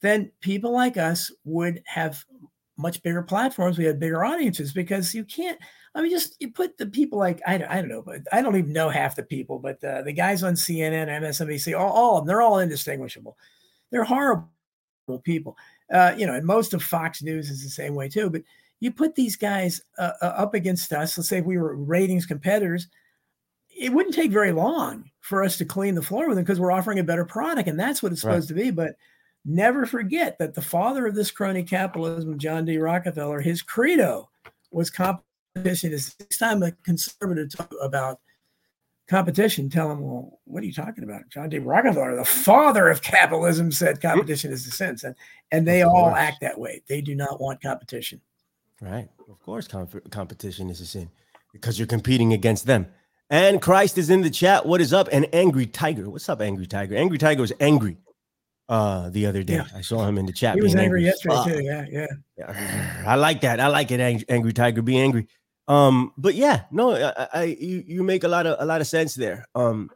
[0.00, 2.24] then people like us would have
[2.76, 3.76] much bigger platforms.
[3.76, 5.58] We had bigger audiences because you can't.
[5.94, 8.56] I mean, just you put the people like I, I don't know, but I don't
[8.56, 12.20] even know half the people, but uh, the guys on CNN, MSNBC, all, all of
[12.22, 13.36] them, they're all indistinguishable.
[13.90, 14.48] They're horrible
[15.24, 15.56] people.
[15.92, 18.30] Uh, you know, and most of Fox News is the same way too.
[18.30, 18.42] But
[18.80, 21.18] you put these guys uh, uh, up against us.
[21.18, 22.86] Let's say if we were ratings competitors,
[23.70, 26.70] it wouldn't take very long for us to clean the floor with them because we're
[26.72, 28.32] offering a better product, and that's what it's Right.
[28.34, 28.70] supposed to be.
[28.70, 28.94] But
[29.48, 32.78] never forget that the father of this crony capitalism, John D.
[32.78, 34.28] Rockefeller, his credo
[34.70, 35.92] was competition.
[35.92, 38.20] Is next time a conservative talk about
[39.08, 41.22] competition, tell him, well, what are you talking about?
[41.30, 41.58] John D.
[41.58, 45.14] Rockefeller, the father of capitalism, said competition is the sense, and
[45.50, 46.82] and they all act that way.
[46.88, 48.20] They do not want competition.
[48.80, 49.08] Right.
[49.28, 51.10] Of course, comp- competition is a sin
[51.52, 52.86] because you're competing against them.
[53.30, 54.64] And Christ is in the chat.
[54.64, 55.08] What is up?
[55.12, 56.08] And Angry Tiger.
[56.08, 56.96] What's up, Angry Tiger?
[56.96, 57.98] Angry Tiger is angry
[58.68, 59.54] uh the other day.
[59.54, 59.66] Yeah.
[59.74, 60.54] I saw him in the chat.
[60.54, 61.46] He was being angry yesterday fuck.
[61.46, 61.62] too.
[61.62, 62.06] Yeah, yeah.
[62.36, 63.60] Yeah, I like that.
[63.60, 64.82] I like it, Ang- Angry Tiger.
[64.82, 65.26] Be angry.
[65.66, 68.86] Um, but yeah, no, I, I you you make a lot of a lot of
[68.86, 69.46] sense there.
[69.54, 69.90] Um,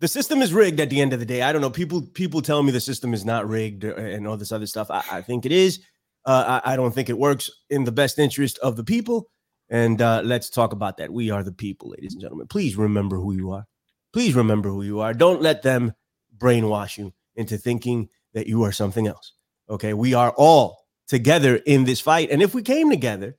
[0.00, 1.42] the system is rigged at the end of the day.
[1.42, 1.70] I don't know.
[1.70, 4.90] People people tell me the system is not rigged uh, and all this other stuff.
[4.90, 5.80] I, I think it is.
[6.26, 9.28] Uh, I, I don't think it works in the best interest of the people.
[9.70, 11.10] And uh, let's talk about that.
[11.12, 12.46] We are the people, ladies and gentlemen.
[12.48, 13.66] Please remember who you are.
[14.12, 15.14] Please remember who you are.
[15.14, 15.92] Don't let them
[16.36, 19.32] brainwash you into thinking that you are something else.
[19.68, 19.94] Okay.
[19.94, 22.30] We are all together in this fight.
[22.30, 23.36] And if we came together,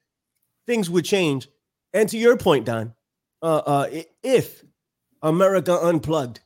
[0.66, 1.48] things would change.
[1.94, 2.94] And to your point, Don,
[3.42, 3.88] uh, uh,
[4.24, 4.64] if
[5.22, 6.42] America unplugged,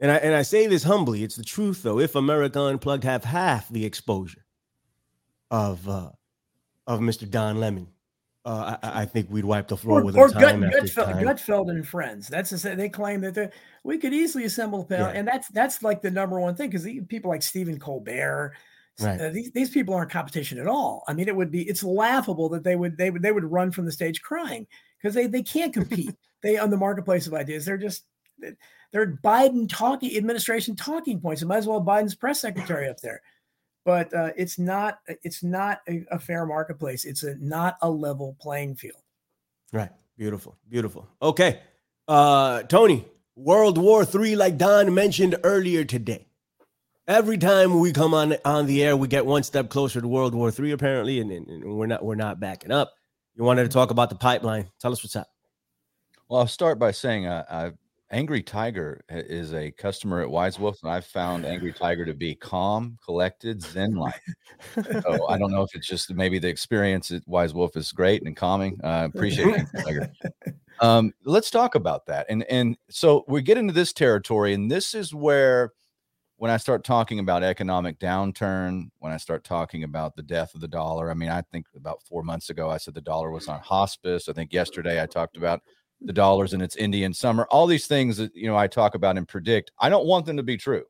[0.00, 1.98] and I and I say this humbly, it's the truth though.
[1.98, 4.44] If America unplugged have half the exposure
[5.50, 6.10] of uh,
[6.86, 7.28] of Mr.
[7.28, 7.88] Don Lemon,
[8.50, 11.24] uh, I- I, think we'd wipe the floor Or, with or him Gut, Gutfeld, time.
[11.24, 12.28] Gutfeld and friends.
[12.28, 13.52] That's they claim that
[13.84, 15.18] we could easily assemble a panel, Yeah.
[15.18, 18.54] and that's that's like the number one thing because people like Stephen Colbert,
[19.00, 19.20] Right.
[19.20, 21.04] uh, these these people aren't competition at all.
[21.08, 23.70] I mean, it would be it's laughable that they would they would they would run
[23.70, 24.66] from the stage crying
[24.98, 26.14] because they they can't compete.
[26.42, 27.64] they on the marketplace of ideas.
[27.64, 28.04] They're just
[28.92, 31.42] they're Biden talking administration talking points.
[31.42, 33.22] It might as well have Biden's press secretary up there.
[33.84, 37.04] But uh, it's not it's not a, a fair marketplace.
[37.04, 39.00] It's a not a level playing field.
[39.72, 39.90] Right.
[40.18, 40.56] Beautiful.
[40.68, 41.08] Beautiful.
[41.22, 41.60] Okay.
[42.06, 43.06] Uh Tony,
[43.36, 46.26] World War Three, like Don mentioned earlier today.
[47.08, 50.34] Every time we come on on the air, we get one step closer to World
[50.34, 52.92] War Three, apparently, and, and- and we're not we're not backing up.
[53.34, 54.68] You wanted to talk about the pipeline.
[54.80, 55.28] Tell us what's up.
[56.28, 57.70] Well, I'll start by saying uh, uh,
[58.12, 62.34] Angry Tiger is a customer at Wise Wolf, and I've found Angry Tiger to be
[62.34, 64.20] calm, collected, zen-like.
[64.74, 68.24] So I don't know if it's just maybe the experience at Wise Wolf is great
[68.24, 68.80] and calming.
[68.82, 70.12] Uh, appreciate it, Angry Tiger.
[70.82, 72.24] Um, let's talk about that.
[72.30, 75.72] And and so we get into this territory, and this is where
[76.36, 80.62] when I start talking about economic downturn, when I start talking about the death of
[80.62, 83.46] the dollar, I mean, I think about four months ago I said the dollar was
[83.46, 84.26] on hospice.
[84.26, 85.60] I think yesterday I talked about
[86.02, 87.46] the dollars and its Indian summer.
[87.50, 89.70] All these things that you know I talk about and predict.
[89.78, 90.84] I don't want them to be true.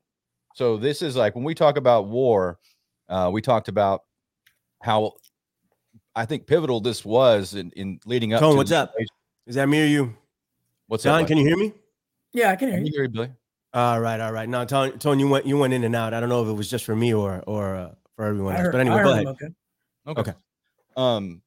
[0.55, 2.59] So this is like when we talk about war,
[3.09, 4.03] uh, we talked about
[4.83, 5.13] how
[6.15, 8.41] I think pivotal this was in, in leading up.
[8.41, 8.91] Tone, to what's up?
[8.91, 9.15] invasion.
[9.47, 10.17] Is that me or you?
[10.87, 11.29] What's Don, up?
[11.29, 11.73] can you hear me?
[12.33, 12.93] Yeah, I can hear Can you.
[12.93, 13.31] you hear me, Billy?
[13.73, 14.49] All right, all right.
[14.49, 16.13] Now, Tony, Tony, you went you went in and out.
[16.15, 18.63] I don't know if it was just for me or or uh, for everyone else.
[18.63, 19.27] heard, But anyway, go ahead.
[19.27, 19.47] okay.
[20.09, 20.21] Okay.
[20.21, 20.33] Okay.
[20.97, 21.43] Um,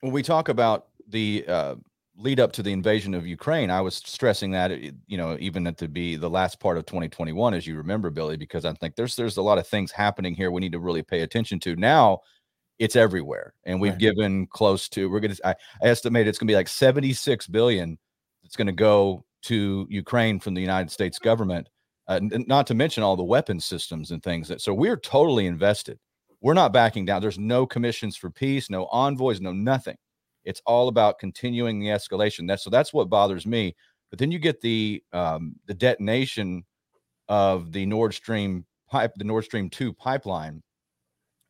[0.00, 1.74] when we talk about the uh,
[2.18, 4.72] lead up to the invasion of Ukraine, I was stressing that
[5.06, 8.36] you know even at the be the last part of 2021, as you remember, Billy,
[8.36, 11.02] because I think there's there's a lot of things happening here we need to really
[11.02, 11.76] pay attention to.
[11.76, 12.20] Now,
[12.78, 14.00] it's everywhere, and we've Right.
[14.00, 17.98] given close to we're gonna I, I estimate it's gonna be like 76 billion
[18.42, 21.68] that's gonna go to Ukraine from the United States government.
[22.08, 25.98] Uh, not to mention all the weapon systems and things that so we're totally invested
[26.40, 27.20] we're not backing down.
[27.20, 29.96] There's no commissions for peace, no envoys, no nothing.
[30.48, 32.48] It's all about continuing the escalation.
[32.48, 33.76] That's so that's what bothers me.
[34.10, 36.64] But then you get the um, the detonation
[37.28, 40.62] of the Nord Stream pipe, the Nord Stream two pipeline,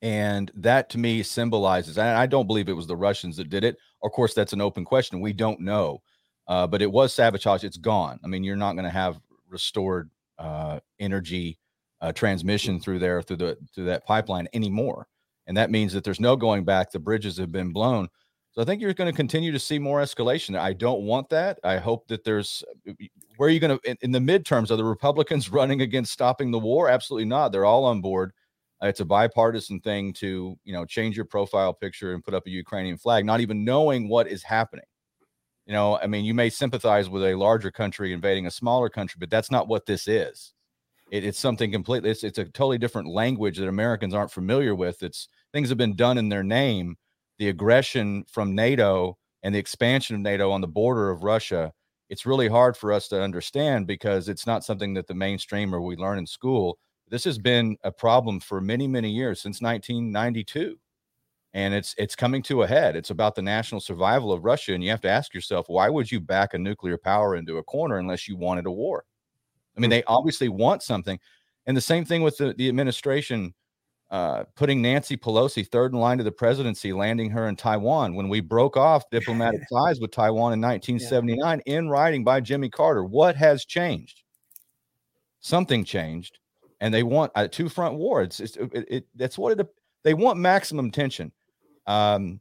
[0.03, 1.99] and that to me symbolizes.
[1.99, 3.77] And I don't believe it was the Russians that did it.
[4.03, 5.21] Of course, that's an open question.
[5.21, 6.03] We don't know,
[6.49, 7.65] uh, but it was sabotage.
[7.65, 8.19] It's gone.
[8.25, 11.59] I mean, you're not going to have restored uh, energy
[12.01, 15.07] uh, transmission through there through the through that pipeline anymore.
[15.49, 16.93] and that means that there's no going back.
[16.93, 18.09] The bridges have been blown.
[18.59, 20.59] So I think you're going to continue to see more escalation.
[20.59, 21.61] I don't want that.
[21.63, 22.65] I hope that there's
[23.37, 26.51] where are you going to in, in the midterms are the Republicans running against stopping
[26.51, 26.89] the war?
[26.89, 27.53] Absolutely not.
[27.53, 28.33] They're all on board.
[28.83, 32.49] Uh, it's a bipartisan thing to you know change your profile picture and put up
[32.49, 34.87] a Ukrainian flag, not even knowing what is happening.
[35.67, 39.19] You know, I mean, you may sympathize with a larger country invading a smaller country,
[39.21, 40.53] but that's not what this is.
[41.13, 42.11] It, it's something completely.
[42.11, 45.05] It's, it's a totally different language that Americans aren't familiar with.
[45.05, 46.97] It's things have been done in their name.
[47.39, 51.73] The aggression from NATO and the expansion of NATO on the border of Russia.
[52.09, 55.81] It's really hard for us to understand because it's not something that the mainstream or
[55.81, 56.79] we learn in school.
[57.09, 60.79] This has been a problem for many, many years since 1992
[61.55, 62.97] and it's it's coming to a head.
[62.97, 66.11] It's about the national survival of Russia, and you have to ask yourself, why would
[66.11, 69.05] you back a nuclear power into a corner unless you wanted a war?
[69.77, 69.97] I mean, hmm.
[69.97, 71.19] they obviously want something,
[71.67, 73.55] and the same thing with the, the administration
[74.11, 78.29] uh, putting Nancy Pelosi third in line to the presidency, landing her in Taiwan when
[78.29, 81.75] we broke off diplomatic ties with Taiwan in 1979 yeah.
[81.75, 83.05] in writing by Jimmy Carter.
[83.05, 84.23] What has changed?
[85.41, 86.39] Something changed,
[86.81, 88.23] and they want a two front war.
[88.23, 89.67] It's, it's it, it, that's what it.
[90.05, 91.33] They want maximum tension
[91.89, 92.41] um,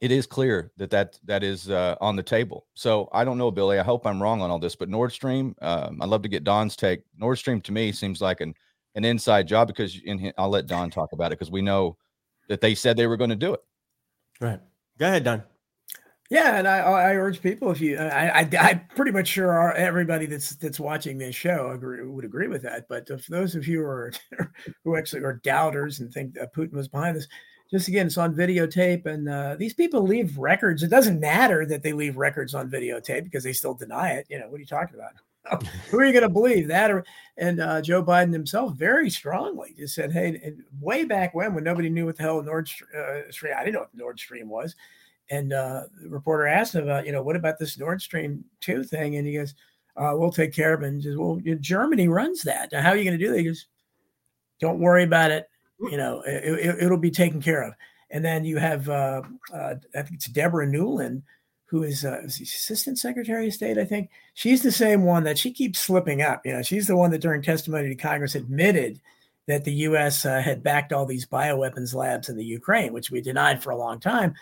[0.00, 2.66] it is clear that that that is uh, on the table.
[2.72, 3.78] So I don't know, Billy.
[3.78, 5.54] I hope I'm wrong on all this, but Nord Stream.
[5.60, 7.02] Um, I'd love to get Don's take.
[7.18, 8.54] Nord Stream to me seems like an
[8.94, 11.96] an inside job because in, I'll let Don talk about it because we know
[12.48, 13.60] that they said they were going to do it.
[14.40, 14.60] Right.
[14.98, 15.42] Go ahead, Don.
[16.30, 20.26] Yeah, and I, I urge people if you, I, I, I'm pretty much sure everybody
[20.26, 22.86] that's that's watching this show agree, would agree with that.
[22.88, 24.12] But for those of you who are
[24.84, 27.26] who actually are doubters and think that Putin was behind this,
[27.68, 30.84] just again, it's on videotape, and uh, these people leave records.
[30.84, 34.26] It doesn't matter that they leave records on videotape because they still deny it.
[34.30, 35.12] You know, what are you talking about?
[35.90, 36.90] Who are you going to believe that?
[36.90, 37.04] Or
[37.36, 41.88] and uh, Joe Biden himself very strongly just said, "Hey, way back when, when nobody
[41.88, 44.76] knew what the hell Nord uh, Stream, I didn't know what Nord Stream was."
[45.30, 48.82] And uh, the reporter asked him about, you know, what about this Nord Stream two
[48.82, 49.16] thing?
[49.16, 49.54] And he goes,
[49.96, 52.72] uh, "We'll take care of it." And says, "Well, Germany runs that.
[52.72, 53.66] Now, how are you going to do that?" He goes,
[54.60, 55.48] "Don't worry about it
[55.88, 57.74] you know, it, will be taken care of.
[58.10, 59.22] And then you have, uh,
[59.54, 61.22] I think it's Deborah Nuland,
[61.70, 64.10] who is, uh, is Assistant Secretary of State, I think.
[64.34, 66.44] She's the same one that she keeps slipping up.
[66.44, 69.00] You know, she's the one that during testimony to Congress admitted
[69.46, 70.26] that the U.S.
[70.26, 73.76] Uh, had backed all these bioweapons labs in the Ukraine, which we denied for a
[73.76, 74.34] long time.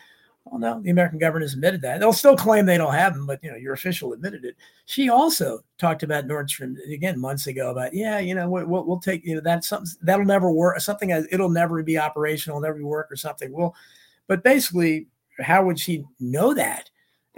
[0.47, 2.01] Well, no, the American government has admitted that.
[2.01, 4.57] They'll still claim they don't have them, but you know, your official admitted it.
[4.87, 9.01] She also talked about Nord Stream again months ago about, yeah, you know, we'll, we'll
[9.01, 10.81] take you know that's something that'll never work.
[10.81, 13.53] Something it'll never be operational, never work or something.
[13.53, 13.75] Well,
[14.27, 15.09] but basically,
[15.41, 16.89] how would she know that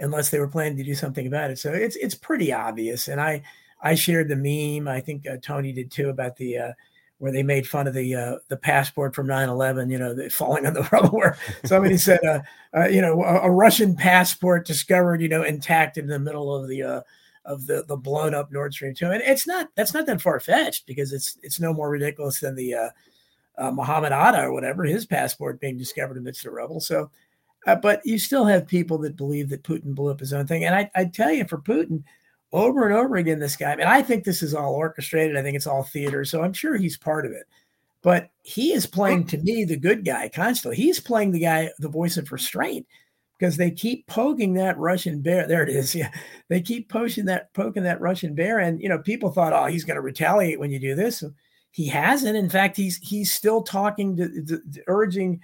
[0.01, 1.59] unless they were planning to do something about it?
[1.59, 3.07] So it's it's pretty obvious.
[3.07, 3.43] And I
[3.81, 4.87] I shared the meme.
[4.87, 6.57] I think uh, Tony did too about the.
[6.57, 6.71] Uh,
[7.21, 10.65] where they made fun of the uh, the passport from 9/11, you know, the, falling
[10.65, 11.19] on the rubble.
[11.19, 12.39] Where somebody said, uh,
[12.75, 16.67] uh, you know, a, a, Russian passport discovered, you know, intact in the middle of
[16.67, 17.01] the uh,
[17.45, 19.11] of the the blown up Nord Stream 2.
[19.11, 22.55] And it's not that's not that far fetched because it's it's no more ridiculous than
[22.55, 22.89] the uh,
[23.57, 26.79] uh, Muhammad Atta or whatever his passport being discovered amidst the rubble.
[26.79, 27.11] So,
[27.67, 30.65] Uh, but you still have people that believe that Putin blew up his own thing.
[30.65, 32.03] And I I tell you, for Putin
[32.53, 33.71] over and over again, this guy.
[33.71, 35.37] I mean, I think this is all orchestrated.
[35.37, 36.25] I think it's all theater.
[36.25, 37.47] So I'm sure he's part of it.
[38.01, 40.75] But he is playing to me the good guy constantly.
[40.75, 42.87] He's playing the guy, the voice of restraint,
[43.37, 45.47] because they keep poking that Russian bear.
[45.47, 45.93] There it is.
[45.95, 46.09] Yeah.
[46.49, 48.59] They keep poking that poking that Russian bear.
[48.59, 51.23] And you know, people thought, oh, he's gonna retaliate when you do this.
[51.69, 52.35] He hasn't.
[52.35, 55.39] In fact, he's he's still talking to, to, to urging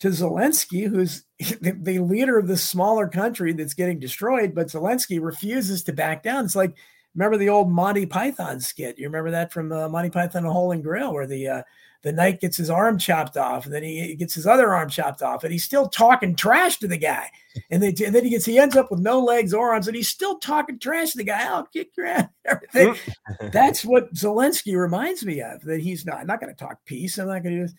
[0.00, 1.24] to Zelensky, who's
[1.60, 6.44] the, leader of this smaller country that's getting destroyed, but Zelensky refuses to back down.
[6.44, 6.74] It's like
[7.14, 8.98] remember the old Monty Python skit.
[8.98, 11.62] You remember that from uh, Monty Python: The Holy Grail, where the uh,
[12.02, 15.22] the knight gets his arm chopped off, and then he gets his other arm chopped
[15.22, 17.30] off, and he's still talking trash to the guy.
[17.70, 19.96] And, they, and then he gets he ends up with no legs or arms, and
[19.96, 21.46] he's still talking trash to the guy.
[21.46, 22.28] I'll kick your ass.
[22.46, 22.94] Everything.
[23.52, 25.60] That's what Zelensky reminds me of.
[25.62, 26.20] That he's not.
[26.20, 27.18] I'm not going to talk peace.
[27.18, 27.74] I'm not going to do this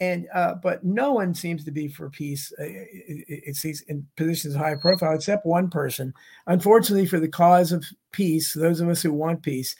[0.00, 2.52] and uh, but no one seems to be for peace.
[2.58, 6.12] Uh, it's these in positions of high profile, except one person.
[6.46, 9.76] Unfortunately, for the cause of peace, those of us who want peace,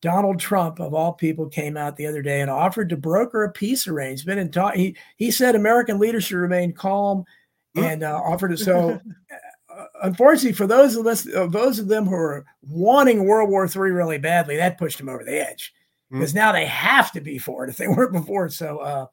[0.00, 3.52] Donald Trump, of all people, came out the other day and offered to broker a
[3.52, 4.40] peace arrangement.
[4.40, 7.24] And ta- he he said American leaders should remain calm,
[7.76, 8.58] and uh, offered it.
[8.58, 8.98] So,
[9.70, 13.66] uh, unfortunately, for those of us, uh, those of them who are wanting World War
[13.66, 15.74] III really badly, that pushed them over the edge
[16.10, 18.48] because now they have to be for it if they weren't before.
[18.48, 19.06] So uh,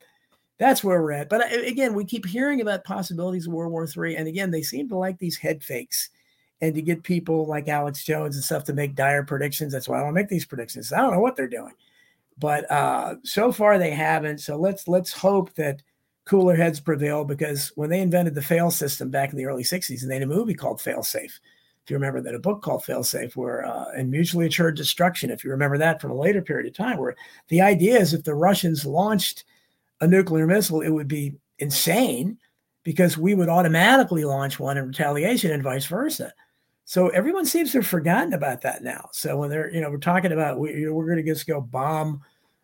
[0.58, 1.30] that's where we're at.
[1.30, 4.62] But uh, again, we keep hearing about possibilities of World War III, and again, they
[4.62, 6.10] seem to like these head fakes
[6.62, 9.72] and to get people like Alex Jones and stuff to make dire predictions.
[9.72, 10.91] That's why I don't make these predictions.
[10.91, 11.74] I don't know what they're doing,
[12.39, 14.39] but uh, so far they haven't.
[14.39, 15.82] So let's let's hope that
[16.26, 20.01] cooler heads prevail because when they invented the fail system back in the early 60s,
[20.01, 21.39] and they had a movie called Fail Safe.
[21.84, 25.30] If you remember that, a book called Fail Safe, where uh, and mutually assured destruction.
[25.30, 27.16] If you remember that from a later period of time, where
[27.47, 29.45] the idea is if the Russians launched
[30.01, 32.37] a nuclear missile, it would be insane
[32.83, 36.33] because we would automatically launch one in retaliation and vice versa.
[36.85, 39.09] So everyone seems to have forgotten about that now.
[39.11, 42.21] So when they're, you know, we're talking about we, are going to just go bomb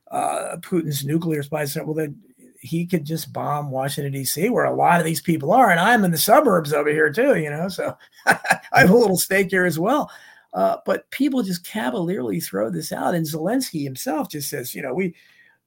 [0.10, 2.22] uh, Putin's nuclear spies, well, then
[2.62, 6.06] he could just bomb Washington D.C., where a lot of these people are, and I'm
[6.06, 7.68] in the suburbs over here too, you know.
[7.68, 8.40] So I
[8.76, 10.10] have a little stake here as well.
[10.54, 14.94] Uh, but people just cavalierly throw this out, and Zelensky himself just says, you know,
[14.94, 15.14] we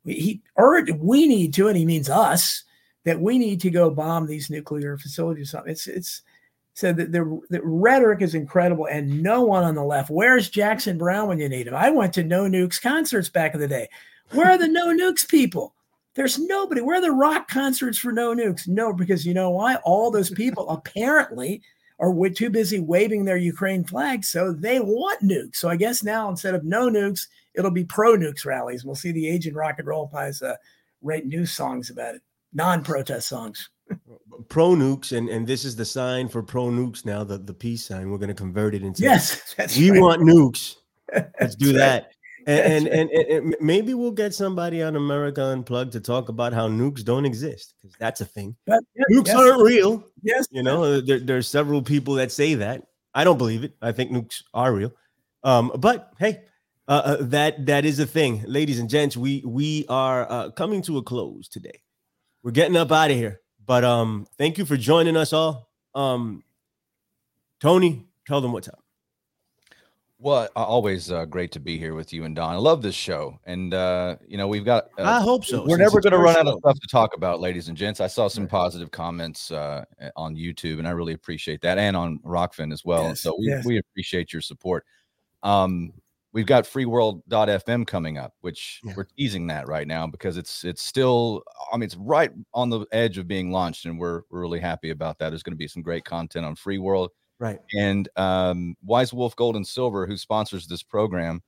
[0.06, 2.64] he urged we need to, and he means us
[3.04, 5.50] that we need to go bomb these nuclear facilities.
[5.50, 6.22] Something it's it's
[6.74, 10.10] so the, the, the rhetoric is incredible, and no one on the left.
[10.10, 11.74] Where's Jackson Browne when you need him?
[11.74, 13.88] I went to No Nukes concerts back in the day.
[14.32, 15.74] Where are the No Nukes people?
[16.14, 16.82] There's nobody.
[16.82, 18.68] Where are the rock concerts for No Nukes?
[18.68, 19.76] No, because you know why?
[19.84, 21.62] All those people apparently
[21.98, 25.56] are too busy waving their Ukraine flag, so they want nukes.
[25.56, 27.26] So I guess now instead of no nukes,
[27.56, 28.84] it'll be pro nukes rallies.
[28.84, 30.56] We'll see the Agent Rock and Roll Pies uh,
[31.02, 33.70] write new songs about it, non-protest songs
[34.48, 37.84] pro nukes and and this is the sign for pro nukes now the the peace
[37.84, 40.00] sign we're going to convert it into yes we right.
[40.00, 40.76] want nukes
[41.40, 42.10] let's do that
[42.48, 46.68] and, and, and, and, maybe we'll get somebody on America Unplugged to talk about how
[46.68, 48.54] nukes don't exist because that's a thing.
[48.66, 49.36] But, nukes yes.
[49.36, 50.04] aren't real.
[50.22, 52.86] Yes, you know uh, there, there's several people that say that.
[53.14, 53.74] I don't believe it.
[53.82, 54.92] I think nukes are real.
[55.42, 56.44] Um, but hey,
[56.88, 59.16] uh, uh, that that is a thing, ladies and gents.
[59.16, 61.82] We we are uh, coming to a close today.
[62.42, 63.40] We're getting up out of here.
[63.66, 65.68] But um, thank you for joining us all.
[65.94, 66.44] Um,
[67.60, 68.80] Tony, tell them what's up.
[70.18, 72.54] Well, always uh, great to be here with you and Don.
[72.54, 74.84] I love this show, and uh, you know we've got.
[74.98, 75.66] Uh, I hope so.
[75.66, 78.00] We're never going to run out of stuff to talk about, ladies and gents.
[78.00, 79.84] I saw some positive comments uh,
[80.16, 83.08] on YouTube, and I really appreciate that, and on Rokfin as well.
[83.08, 83.64] Yes, so we, yes.
[83.66, 84.86] we appreciate your support.
[85.42, 85.92] Um,
[86.36, 88.92] we've got freeworld.fm coming up which yeah.
[88.94, 92.84] we're teasing that right now because it's it's still i mean it's right on the
[92.92, 95.30] edge of being launched and we're, we're really happy about that.
[95.30, 97.58] There's going to be some great content on free world right.
[97.74, 101.42] And um, wise wolf gold and silver who sponsors this program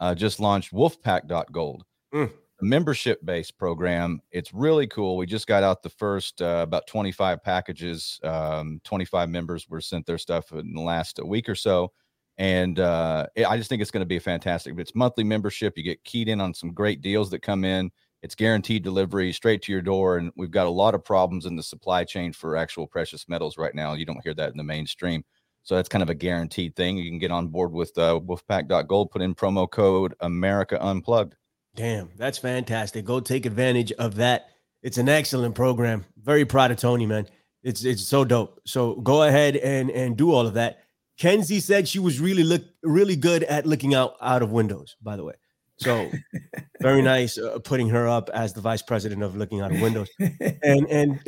[0.00, 2.28] uh, just launched wolfpack.gold mm.
[2.28, 4.20] a membership based program.
[4.32, 5.16] It's really cool.
[5.16, 10.04] We just got out the first uh, about 25 packages um, 25 members were sent
[10.04, 11.92] their stuff in the last week or so
[12.38, 14.78] and uh, I just think it's going to be a fantastic.
[14.78, 15.76] It's monthly membership.
[15.76, 17.90] You get keyed in on some great deals that come in.
[18.22, 21.56] It's guaranteed delivery straight to your door, and we've got a lot of problems in
[21.56, 23.94] the supply chain for actual precious metals right now.
[23.94, 25.24] You don't hear that in the mainstream,
[25.64, 26.96] so that's kind of a guaranteed thing.
[26.96, 29.10] You can get on board with uh, Wolfpack.gold.
[29.10, 31.34] Put in promo code America Unplugged.
[31.74, 33.04] Damn, that's fantastic.
[33.04, 34.50] Go take advantage of that.
[34.82, 36.04] It's an excellent program.
[36.22, 37.26] Very proud of Tony, man.
[37.62, 38.60] It's it's so dope.
[38.66, 40.81] So go ahead and and do all of that.
[41.22, 44.96] Kenzie said she was really look really good at looking out out of windows.
[45.00, 45.34] By the way,
[45.76, 46.10] so
[46.80, 50.10] very nice uh, putting her up as the vice president of looking out of windows.
[50.64, 51.20] And and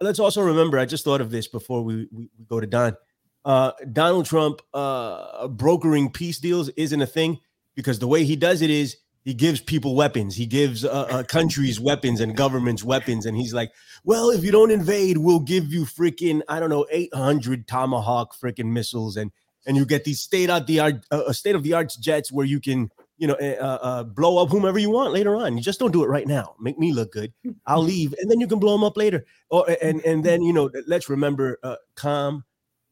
[0.00, 2.96] let's also remember, I just thought of this before we we, we go to Don.
[3.44, 7.38] Uh, Donald Trump uh, brokering peace deals isn't a thing
[7.76, 8.96] because the way he does it is
[9.26, 10.36] he gives people weapons.
[10.36, 13.26] He gives uh, uh, countries weapons and governments weapons.
[13.26, 13.72] And he's like,
[14.04, 18.70] well, if you don't invade, we'll give you freaking, I don't know, 800 Tomahawk freaking
[18.70, 19.16] missiles.
[19.16, 19.32] And
[19.66, 22.46] and you get these state of the art, uh, state of the arts jets where
[22.46, 25.56] you can, you know, eh, uh, uh, blow up whomever you want later on.
[25.56, 26.54] You just don't do it right now.
[26.60, 27.32] Make me look good.
[27.66, 29.26] I'll leave, and then you can blow them up later.
[29.50, 32.44] Or and and then you know, let's remember uh, calm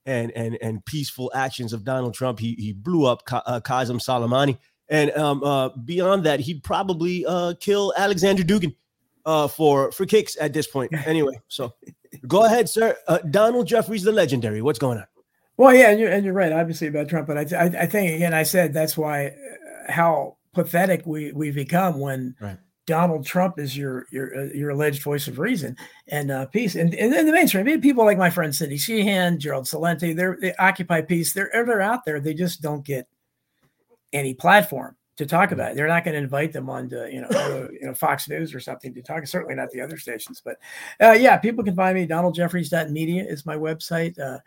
[0.05, 2.41] and and and peaceful actions of Donald Trump.
[2.41, 4.59] He he blew up Ka- uh, Qasem Soleimani
[4.89, 8.75] and um, uh, beyond that, he'd probably uh, kill Alexander Dugin
[9.25, 10.93] uh, for for kicks at this point.
[11.07, 11.75] Anyway, so
[12.27, 12.97] go ahead, sir.
[13.09, 14.63] Uh, Donald Jeffries, the legendary.
[14.63, 15.07] What's going on?
[15.57, 18.17] Well, yeah, and you're, and you're right, obviously about Trump, but I, I, I think
[18.17, 22.59] again, I said that's why uh, how pathetic we we become when right.
[22.87, 25.77] Donald Trump is your your uh, your alleged voice of reason
[26.09, 29.67] and uh, peace, and and in the mainstream, people like my friend Cindy Sheehan, Gerald
[29.67, 31.33] Celente, they're they occupy peace.
[31.33, 32.21] They're they're out there.
[32.21, 33.07] They just don't get
[34.15, 35.77] any platform to talk about it.
[35.77, 38.55] They're not going to invite them on to, you know, uh, you know, Fox News
[38.55, 39.27] or something to talk.
[39.27, 40.57] Certainly not the other stations, but
[41.01, 42.07] uh, yeah, people can find me.
[42.07, 44.19] DonaldJeffries.media is my website.
[44.19, 44.39] Uh,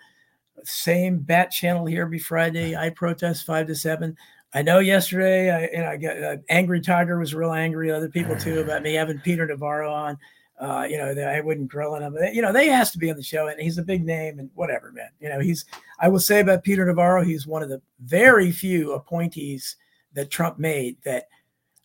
[0.63, 2.75] same bat channel here every Friday.
[2.77, 4.17] I protest five to seven.
[4.53, 7.91] I know yesterday, I, you know, I got uh, Angry Tiger was real angry.
[7.91, 10.17] Other people too about me having Peter Navarro on.
[10.59, 12.17] Uh, you know, I wouldn't grill him.
[12.33, 14.49] You know, they asked to be on the show, and he's a big name, and
[14.55, 15.09] whatever, man.
[15.19, 15.65] You know, he's.
[15.99, 19.75] I will say about Peter Navarro, he's one of the very few appointees
[20.13, 21.27] that Trump made that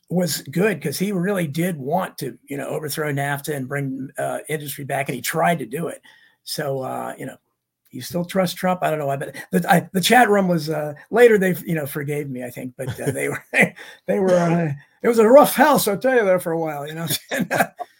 [0.08, 4.38] was good because he really did want to, you know, overthrow NAFTA and bring uh,
[4.48, 6.00] industry back, and he tried to do it.
[6.44, 7.36] So, uh, you know,
[7.90, 8.82] you still trust Trump?
[8.82, 9.10] I don't know.
[9.10, 11.36] I bet the, I, the chat room was uh, later.
[11.36, 13.44] They, you know, forgave me, I think, but uh, they were
[14.06, 14.34] they were.
[14.34, 16.86] Uh, it was a rough house, I'll tell you there for a while.
[16.86, 17.06] You know,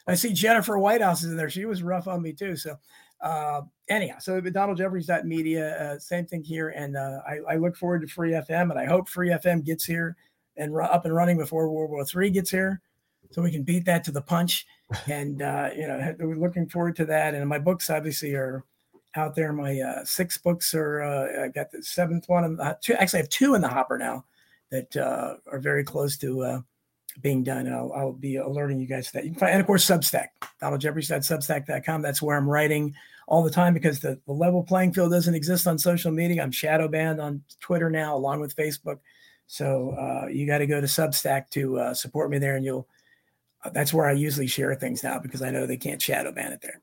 [0.07, 1.51] I see Jennifer Whitehouse is in there.
[1.51, 2.57] She was rough on me too.
[2.57, 2.77] So,
[3.21, 7.77] uh, anyhow, so Donald Jeffries media, uh, same thing here, and uh, I, I look
[7.77, 10.17] forward to Free FM, and I hope Free FM gets here
[10.57, 12.81] and ru- up and running before World War III gets here,
[13.31, 14.67] so we can beat that to the punch.
[15.07, 17.35] And uh, you know, we're looking forward to that.
[17.35, 18.65] And my books obviously are
[19.15, 19.53] out there.
[19.53, 21.03] My uh, six books are.
[21.03, 22.61] Uh, I got the seventh one.
[22.61, 24.25] Uh, two, actually, I have two in the hopper now
[24.71, 26.63] that uh, are very close to
[27.21, 27.67] being done.
[27.67, 29.25] And I'll, I'll be alerting you guys to that.
[29.25, 30.29] You can find, and of course, Substack.
[30.63, 32.03] DonaldJeffries.substack.com.
[32.03, 32.95] That's where I'm writing
[33.27, 36.43] all the time because the, the level playing field doesn't exist on social media.
[36.43, 38.99] I'm shadow banned on Twitter now, along with Facebook.
[39.47, 42.89] So uh, you got to go to Substack to uh, support me there, and you'll.
[43.65, 46.53] Uh, that's where I usually share things now because I know they can't shadow ban
[46.53, 46.81] it there.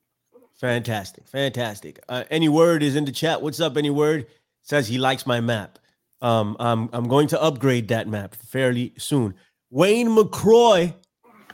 [0.55, 1.99] Fantastic, fantastic.
[2.07, 3.41] Uh, any word is in the chat.
[3.41, 3.75] What's up?
[3.75, 4.27] Any word
[4.61, 5.79] says he likes my map.
[6.21, 9.35] Um, I'm I'm going to upgrade that map fairly soon.
[9.71, 10.93] Wayne McCroy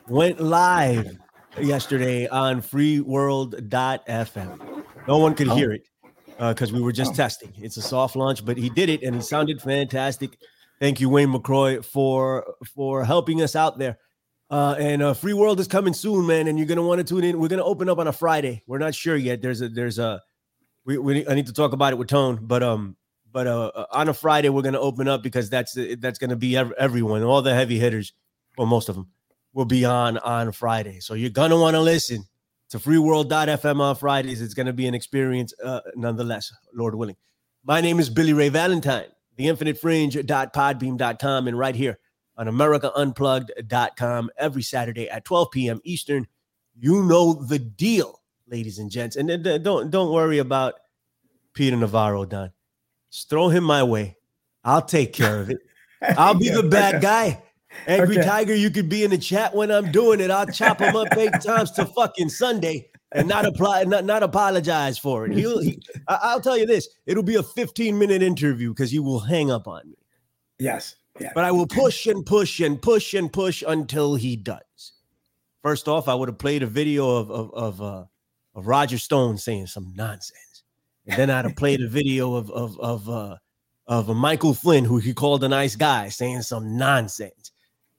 [0.08, 1.18] went live
[1.60, 4.84] yesterday on freeworld.fm.
[5.08, 5.82] No one could hear it
[6.40, 7.52] because we were just testing.
[7.58, 10.38] It's a soft launch, but he did it and he sounded fantastic.
[10.80, 13.98] Thank you, Wayne McCroy, for for helping us out there.
[14.50, 16.48] Uh, and uh, Free World is coming soon, man.
[16.48, 17.40] And you're gonna want to tune in.
[17.40, 18.64] We're gonna open up on a Friday.
[18.68, 19.42] We're not sure yet.
[19.42, 20.22] There's a there's a
[20.86, 22.96] we, we I need to talk about it with Tone, but um
[23.36, 26.56] but uh uh, on a Friday we're gonna open up because that's that's gonna be
[26.56, 28.14] ev- everyone, all the heavy hitters,
[28.58, 29.10] well most of them
[29.52, 31.02] will be on on Friday.
[31.02, 32.24] So you're gonna want to listen
[32.70, 34.42] to freeworld.fm on Fridays.
[34.42, 37.18] It's gonna be an experience uh, nonetheless, Lord willing.
[37.66, 42.00] My name is Billy Ray Valentine, the infinitefringe.podbean.com, and right here
[42.38, 45.82] on AmericaUnplugged.com every Saturday at 12 p.m.
[45.84, 46.26] Eastern.
[46.80, 49.18] You know the deal, ladies and gents.
[49.18, 50.76] And then don't don't worry about
[51.54, 52.52] Peter Navarro, Don.
[53.16, 54.18] Just throw him my way.
[54.66, 55.60] I'll take care of it.
[56.02, 57.02] I'll be Yeah, the bad okay.
[57.02, 57.44] guy.
[57.88, 58.28] Angry Okay.
[58.28, 60.30] Tiger, you could be in the chat when I'm doing it.
[60.30, 64.98] I'll chop him up eight times to fucking Sunday and not apply, not, not apologize
[64.98, 65.32] for it.
[65.32, 69.22] He'll, he, I'll tell you this: it'll be a 15 minute interview because he will
[69.22, 69.98] hang up on me.
[70.60, 70.98] Yes.
[71.18, 71.32] Yeah.
[71.34, 74.92] But I will push and push and push and push until he does.
[75.64, 78.04] First off, I would have played a video of of of, uh,
[78.56, 80.45] of Roger Stone saying some nonsense,
[81.08, 83.36] and then I'd have played a video of of of uh,
[83.88, 87.52] of a Michael Flynn, who he called a nice guy, saying some nonsense,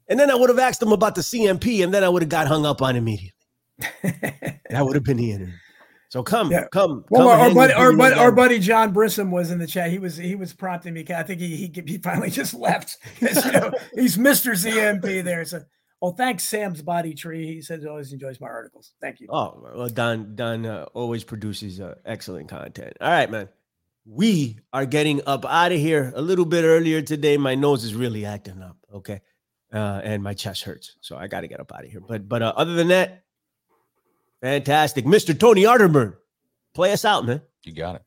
[0.08, 2.28] and then I would have asked him about the CMP, and then I would have
[2.28, 3.32] got hung up on immediately.
[4.70, 5.54] That would have been the interview.
[6.08, 6.66] So come, Yeah.
[6.70, 9.90] come, Well, come our, buddy, our, buddy, our buddy John Brissom was in the chat.
[9.90, 11.04] He was he was prompting me.
[11.08, 12.98] I think he he, he finally just left.
[13.20, 14.52] you know, he's Mr.
[14.52, 15.44] CMP there.
[15.44, 15.62] So,
[16.02, 17.46] oh, thanks, Sam's Body Tree.
[17.46, 18.92] He says he always enjoys my articles.
[19.00, 19.28] Thank you.
[19.30, 22.96] Oh well, Don Don uh, always produces uh, excellent content.
[23.00, 23.48] All right, man.
[24.08, 27.36] We are getting up out of here a little bit earlier today.
[27.36, 28.76] My nose is really acting up.
[28.94, 29.20] Okay,
[29.72, 32.00] uh, and my chest hurts, so I got to get up out of here.
[32.00, 33.24] But but uh, other than that,
[34.40, 36.14] fantastic, Mister Tony Arterburn,
[36.72, 37.42] play us out, man.
[37.64, 38.02] You got it.